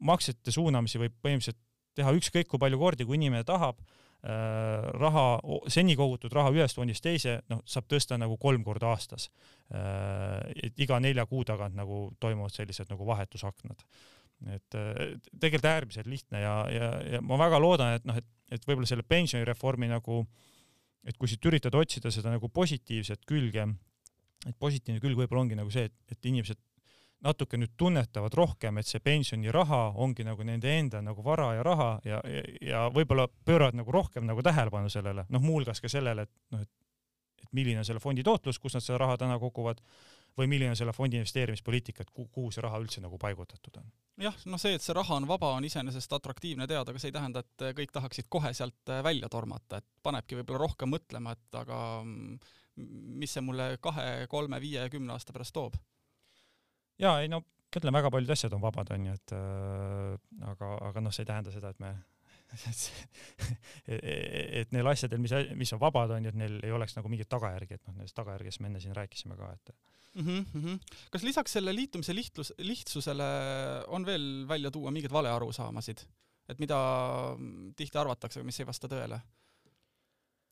[0.06, 1.62] maksete suunamisi võib põhimõtteliselt
[1.96, 3.80] teha ükskõik kui palju kordi, kui inimene tahab
[4.26, 5.24] raha,
[5.70, 9.28] seni kogutud raha ühest fondist teise, noh, saab tõsta nagu kolm korda aastas.
[9.70, 13.86] Äh, et iga nelja kuu tagant nagu toimuvad sellised nagu vahetusaknad.
[14.52, 18.66] et äh, tegelikult äärmiselt lihtne ja, ja, ja ma väga loodan, et noh, et, et
[18.68, 20.18] võib-olla selle pensionireformi nagu,
[21.08, 23.64] et kui siit üritada otsida seda nagu positiivset külge,
[24.44, 26.60] et positiivne külg võib-olla ongi nagu see, et, et inimesed
[27.24, 31.92] natuke nüüd tunnetavad rohkem, et see pensioniraha ongi nagu nende enda nagu vara ja raha
[32.04, 36.34] ja, ja, ja võib-olla pööravad nagu rohkem nagu tähelepanu sellele, noh, muuhulgas ka sellele, et
[36.54, 36.72] noh, et
[37.46, 39.80] et milline on selle fondi tootlus, kus nad seda raha täna koguvad,
[40.36, 43.88] või milline on selle fondi investeerimispoliitika, et kuhu see raha üldse nagu paigutatud on?
[44.20, 47.16] jah, noh see, et see raha on vaba, on iseenesest atraktiivne teada, aga see ei
[47.16, 51.80] tähenda, et kõik tahaksid kohe sealt välja tormata, et panebki võib-olla rohkem mõtlema, et aga
[52.02, 52.38] mm,
[53.20, 55.76] mis see mulle kahe, kolme, viie, kümne aasta pärast toob
[57.02, 57.42] jaa, ei no
[57.76, 60.12] ütleme, väga paljud asjad on vabad, onju, et äh,
[60.52, 61.94] aga, aga noh, see ei tähenda seda, et me
[64.60, 67.78] et neil asjadel, mis, mis on vabad, onju, et neil ei oleks nagu mingeid tagajärgi,
[67.78, 69.74] et noh, nendest tagajärgedest me enne siin rääkisime ka, et
[70.22, 70.44] mm.
[70.52, 71.00] -hmm.
[71.10, 73.30] kas lisaks selle liitumise lihtlus, lihtsusele
[73.88, 76.04] on veel välja tuua mingeid valearusaamasid,
[76.48, 76.78] et mida
[77.76, 79.20] tihti arvatakse, mis ei vasta tõele?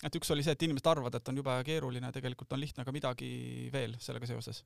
[0.04, 2.92] et üks oli see, et inimesed arvavad, et on jube keeruline, tegelikult on lihtne, aga
[2.92, 4.64] midagi veel sellega seoses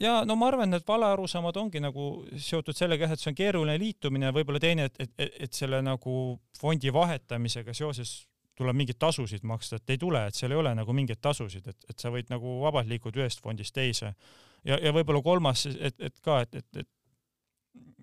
[0.00, 3.78] ja no ma arvan, et valearusaamad ongi nagu seotud sellega jah, et see on keeruline
[3.80, 6.14] liitumine, võib-olla teine, et, et, et selle nagu
[6.60, 8.20] fondi vahetamisega seoses
[8.60, 11.90] tuleb mingeid tasusid maksta, et ei tule, et seal ei ole nagu mingeid tasusid, et,
[11.90, 14.12] et sa võid nagu vabalt liikuda ühest fondist teise.
[14.64, 16.90] ja, ja võib-olla kolmas, et, et ka, et, et, et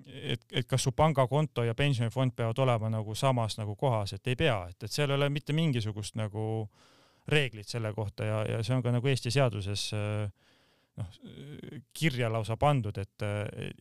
[0.07, 4.38] et, et kas su pangakonto ja pensionifond peavad olema nagu samas nagu kohas, et ei
[4.39, 6.45] pea, et, et seal ei ole mitte mingisugust nagu
[7.28, 10.30] reeglit selle kohta ja, ja see on ka nagu Eesti seaduses äh,
[10.98, 11.18] noh,
[11.95, 13.26] kirja lausa pandud, et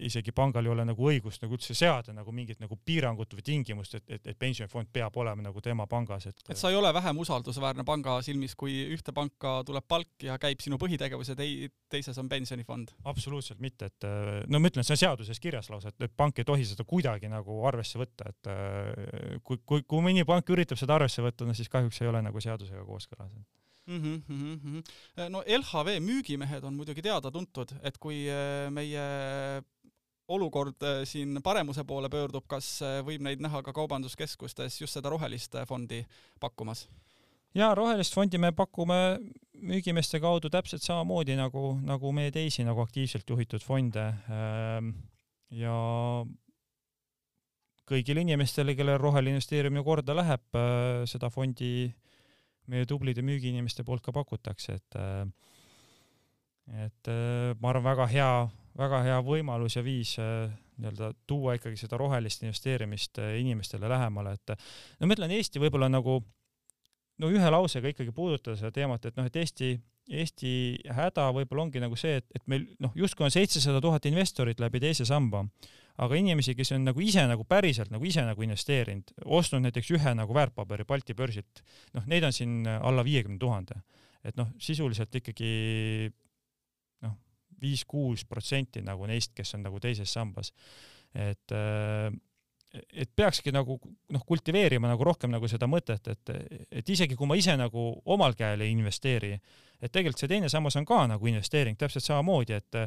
[0.05, 3.97] isegi pangal ei ole nagu õigust nagu üldse seada nagu mingit nagu piirangut või tingimust,
[3.99, 7.19] et, et, et pensionifond peab olema nagu tema pangas, et et sa ei ole vähem
[7.25, 12.19] usaldusväärne panga silmis, kui ühte panka tuleb palk ja käib sinu põhitegevus ja tei-, teises
[12.23, 12.93] on pensionifond?
[13.05, 14.09] absoluutselt mitte, et
[14.49, 17.31] no ma ütlen, see on seaduses kirjas lausa, et, et pank ei tohi seda kuidagi
[17.33, 21.73] nagu arvesse võtta, et kui, kui, kui mõni pank üritab seda arvesse võtta, no siis
[21.73, 23.33] kahjuks ei ole nagu seadusega kooskõlas
[23.87, 24.03] mm.
[24.03, 25.29] -hmm, mm -hmm.
[25.31, 29.07] no LHV müügimehed on muidugi teada-tuntud, et kui äh, meie
[30.29, 36.07] olukord siin paremuse poole pöördub, kas võib neid näha ka kaubanduskeskustes just seda rohelist fondi
[36.41, 36.89] pakkumas?
[37.57, 39.19] ja rohelist fondi me pakume
[39.57, 44.05] müügimeeste kaudu täpselt samamoodi nagu, nagu meie teisi nagu aktiivselt juhitud fonde.
[44.33, 44.91] Ähm,
[45.51, 45.77] ja
[47.87, 51.89] kõigile inimestele, kellel roheline investeerimine korda läheb, äh, seda fondi
[52.73, 55.27] meie tublide müügiinimeste poolt ka pakutakse, et äh,
[56.87, 58.31] et äh, ma arvan, väga hea,
[58.77, 64.57] väga hea võimalus ja viis nii-öelda tuua ikkagi seda rohelist investeerimist inimestele lähemale, et
[65.01, 66.19] no ma ütlen, Eesti võib-olla nagu
[67.23, 69.73] no ühe lausega ikkagi puudutada seda teemat, et noh, et Eesti,
[70.21, 70.53] Eesti
[70.97, 74.83] häda võib-olla ongi nagu see, et, et meil noh, justkui on seitsesada tuhat investorit läbi
[74.83, 75.45] teise samba,
[76.03, 80.15] aga inimesi, kes on nagu ise nagu päriselt nagu ise nagu investeerinud, ostnud näiteks ühe
[80.19, 81.63] nagu väärtpaberi Balti börsilt,
[81.97, 83.81] noh, neid on siin alla viiekümne tuhande.
[84.27, 85.51] et noh, sisuliselt ikkagi
[87.07, 87.17] noh,
[87.63, 90.53] viis-kuus protsenti nagu neist, kes on nagu teises sambas.
[91.15, 92.13] et äh,
[92.93, 93.79] et peakski nagu
[94.13, 96.33] noh, kultiveerima nagu rohkem nagu seda mõtet, et,
[96.81, 99.33] et isegi kui ma ise nagu omal käel ei investeeri,
[99.81, 102.79] et tegelikult see teine sammas on ka nagu investeering täpselt samamoodi, et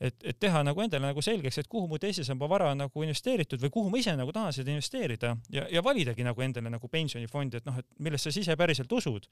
[0.00, 3.04] et, et teha nagu endale nagu selgeks, et kuhu mu teise samba vara on nagu
[3.06, 5.36] investeeritud või kuhu ma ise nagu tahan seda investeerida.
[5.52, 9.28] Ja, ja validagi nagu endale nagu pensionifondi, et noh, et millesse sa ise päriselt usud.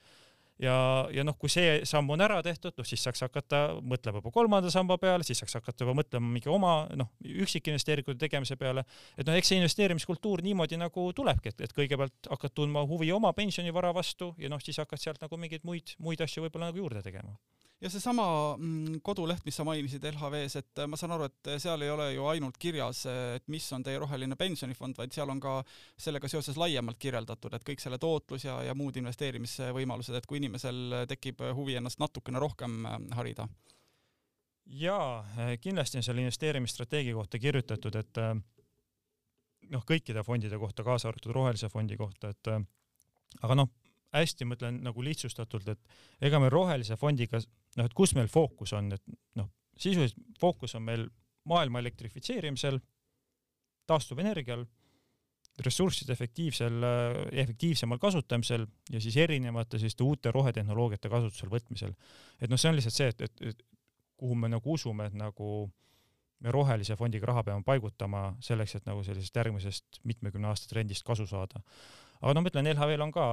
[0.63, 0.75] Ja,
[1.11, 4.71] ja noh, kui see samm on ära tehtud, noh siis saaks hakata mõtlema juba kolmanda
[4.71, 8.85] samba peale, siis saaks hakata juba mõtlema mingi oma noh, üksikinvesteeringute tegemise peale.
[9.19, 13.35] et noh, eks see investeerimiskultuur niimoodi nagu tulebki, et, et kõigepealt hakkad tundma huvi oma
[13.35, 17.03] pensionivara vastu ja noh, siis hakkad sealt nagu mingeid muid, muid asju võib-olla nagu juurde
[17.03, 17.35] tegema
[17.85, 21.83] ja seesama mm, koduleht, mis sa mainisid LHV-s, et äh, ma saan aru, et seal
[21.85, 25.59] ei ole ju ainult kirjas, et mis on teie roheline pensionifond, vaid seal on ka
[26.01, 31.05] sellega seoses laiemalt kirjeldatud, et kõik selle tootlus ja, ja muud investeerimisvõimalused, et kui inimesel
[31.11, 33.49] tekib huvi ennast natukene rohkem äh, harida.
[34.65, 38.23] jaa, äh, kindlasti on seal investeerimisstrateegia kohta kirjutatud, et
[39.75, 42.49] noh, kõikide fondide kohta, kaasa arvatud rohelise fondi kohta, et
[43.45, 43.69] aga noh,
[44.15, 47.43] hästi, ma ütlen nagu lihtsustatult, et ega me rohelise fondiga,
[47.79, 49.03] noh, et kus meil fookus on, et
[49.39, 51.07] noh, sisuliselt fookus on meil
[51.51, 52.79] maailma elektrifitseerimisel,
[53.89, 54.65] taastuvenergial,
[55.65, 56.83] ressursside efektiivsel,
[57.31, 61.95] efektiivsemal kasutamisel ja siis erinevate selliste uute rohetehnoloogiate kasutusele võtmisel.
[62.41, 63.63] et noh, see on lihtsalt see, et, et, et
[64.19, 65.51] kuhu me nagu usume, et nagu
[66.43, 71.27] me rohelise fondiga raha peame paigutama selleks, et nagu sellisest järgmisest mitmekümne aasta trendist kasu
[71.27, 71.63] saada
[72.25, 73.25] aga noh, ma ütlen, LHV-l on ka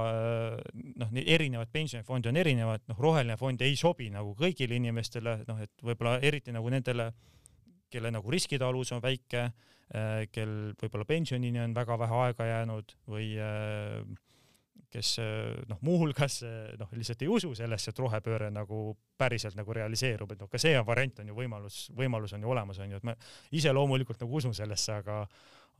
[1.00, 5.62] noh, neid erinevaid pensionifonde on erinevad, noh, roheline fond ei sobi nagu kõigile inimestele, noh,
[5.64, 7.08] et võib-olla eriti nagu nendele,
[7.92, 9.46] kelle nagu riskitaluvus on väike,
[10.32, 13.32] kel võib-olla pensionini on väga vähe aega jäänud või
[14.92, 15.14] kes
[15.70, 16.42] noh, muuhulgas
[16.80, 18.82] noh, lihtsalt ei usu sellesse, et rohepööre nagu
[19.20, 22.52] päriselt nagu realiseerub, et noh, ka see on variant, on ju võimalus, võimalus on ju
[22.52, 23.16] olemas, on ju, et ma
[23.56, 25.22] ise loomulikult nagu usun sellesse, aga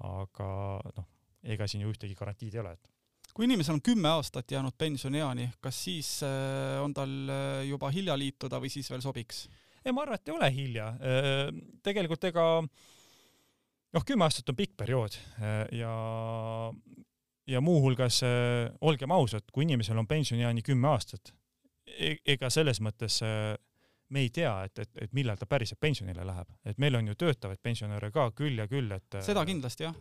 [0.02, 0.48] aga
[0.96, 1.08] noh,
[1.52, 3.01] ega siin ju ühtegi garantiid ei ole, et
[3.32, 8.16] kui inimesel on kümme aastat jäänud pensionieani, kas siis äh, on tal äh, juba hilja
[8.18, 9.46] liituda või siis veel sobiks?
[9.82, 10.88] ei, ma arvan, et ei ole hilja.
[10.94, 11.48] Äh,
[11.82, 15.16] tegelikult ega noh, kümme aastat on pikk periood
[15.74, 15.94] ja,
[17.50, 18.22] ja muuhulgas
[18.80, 21.34] olgem ausad, kui inimesel on pensionieani kümme aastat,
[21.88, 23.18] e-, ega selles mõttes
[24.12, 27.18] me ei tea, et, et, et millal ta päriselt pensionile läheb, et meil on ju
[27.24, 29.96] töötavaid pensionäre ka küll ja küll, et seda kindlasti, jah.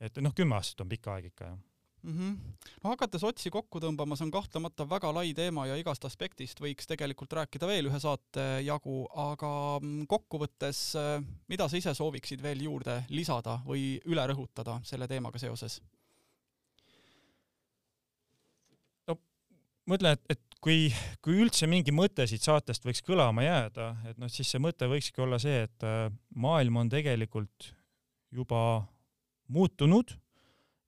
[0.00, 1.67] et noh, kümme aastat on pikk aeg ikka, jah
[2.02, 2.18] mm.
[2.18, 2.54] -hmm.
[2.82, 6.86] no hakates otsi kokku tõmbama, see on kahtlemata väga lai teema ja igast aspektist võiks
[6.86, 12.62] tegelikult rääkida veel ühe saate jagu, aga mm, kokkuvõttes, äh, mida sa ise sooviksid veel
[12.62, 15.80] juurde lisada või üle rõhutada selle teemaga seoses?
[19.06, 19.18] no
[19.86, 20.92] ma ütlen, et, et kui,
[21.22, 25.22] kui üldse mingi mõte siit saatest võiks kõlama jääda, et noh, siis see mõte võikski
[25.24, 27.72] olla see, et äh, maailm on tegelikult
[28.34, 28.86] juba
[29.48, 30.12] muutunud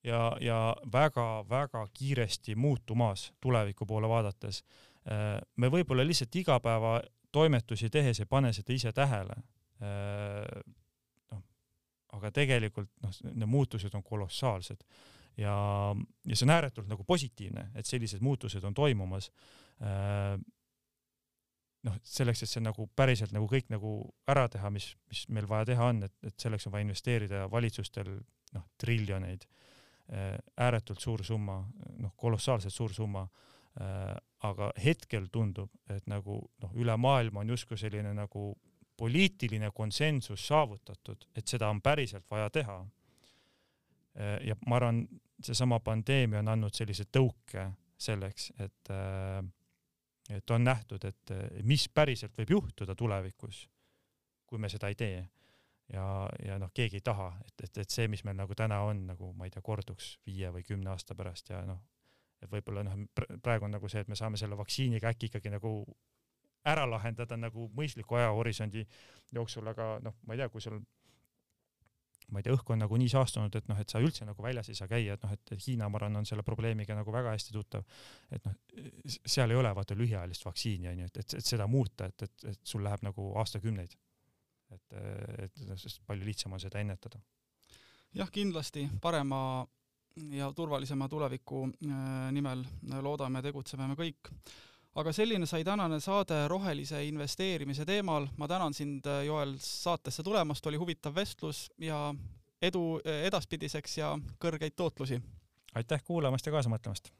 [0.03, 4.63] ja, ja väga-väga kiiresti muutumas tuleviku poole vaadates.
[5.11, 9.37] Äh, me võib-olla lihtsalt igapäevatoimetusi tehes ei pane seda ise tähele.
[9.81, 10.63] Äh,
[11.31, 11.43] noh,
[12.17, 14.85] aga tegelikult noh, need muutused on kolossaalsed
[15.37, 15.55] ja,
[16.27, 19.31] ja see on ääretult nagu positiivne, et sellised muutused on toimumas.
[19.81, 20.35] Äh,
[21.87, 23.95] noh, selleks, et see nagu päriselt nagu kõik nagu
[24.29, 28.13] ära teha, mis, mis meil vaja teha on, et, et selleks on vaja investeerida valitsustel
[28.53, 29.47] noh, triljoneid
[30.11, 31.61] ääretult suur summa,
[31.99, 33.27] noh, kolossaalselt suur summa.
[33.79, 38.49] Äh, aga hetkel tundub, et nagu noh, üle maailma on justkui selline nagu
[38.99, 42.79] poliitiline konsensus saavutatud, et seda on päriselt vaja teha.
[44.19, 45.05] Äh, ja ma arvan,
[45.41, 47.69] seesama pandeemia on andnud sellise tõuke
[48.01, 48.89] selleks, et,
[50.29, 51.33] et on nähtud, et
[51.65, 53.63] mis päriselt võib juhtuda tulevikus,
[54.45, 55.21] kui me seda ei tee
[55.93, 56.05] ja,
[56.45, 59.33] ja noh, keegi ei taha, et, et, et see, mis meil nagu täna on, nagu
[59.37, 61.81] ma ei tea, korduks viie või kümne aasta pärast ja noh,
[62.41, 63.03] et võib-olla noh,
[63.43, 65.75] praegu on nagu see, et me saame selle vaktsiiniga äkki ikkagi nagu
[66.67, 68.85] ära lahendada nagu mõistliku ajahorisondi
[69.33, 70.81] jooksul, aga noh, ma ei tea, kui sul
[72.31, 74.69] ma ei tea, õhk on nagu nii saastunud, et noh, et sa üldse nagu väljas
[74.71, 77.55] ei saa käia, et noh, et Hiina, ma arvan, on selle probleemiga nagu väga hästi
[77.55, 77.83] tuttav.
[78.31, 78.55] et noh,
[79.25, 82.61] seal ei ole vaata lühiajalist vaktsiini onju, et, et, et seda muuta, et, et, et
[82.63, 83.97] sul läheb nagu aastakümneid.
[84.71, 84.97] Et,
[85.45, 87.19] et sest palju lihtsam on seda ennetada.
[88.13, 89.67] jah, kindlasti parema
[90.35, 92.65] ja turvalisema tuleviku äh, nimel
[93.01, 94.33] loodame, tegutseme me kõik
[94.99, 98.27] aga selline sai tänane saade rohelise investeerimise teemal.
[98.37, 102.13] ma tänan sind, Joel, saatesse tulemast, oli huvitav vestlus ja
[102.61, 105.21] edu edaspidiseks ja kõrgeid tootlusi!
[105.75, 107.11] aitäh kuulamast ja kaasa mõtlemast!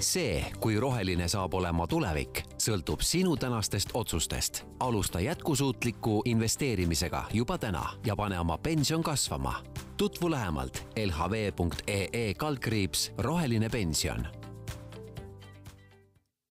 [0.00, 4.64] See, kui roheline saab olema tulevik, sõltub sinu tänastest otsustest.
[4.80, 9.62] alusta jätkusuutliku investeerimisega juba täna ja pane oma pension kasvama.
[9.96, 14.26] tutvu lähemalt lhv.ee kaldkriips roheline pension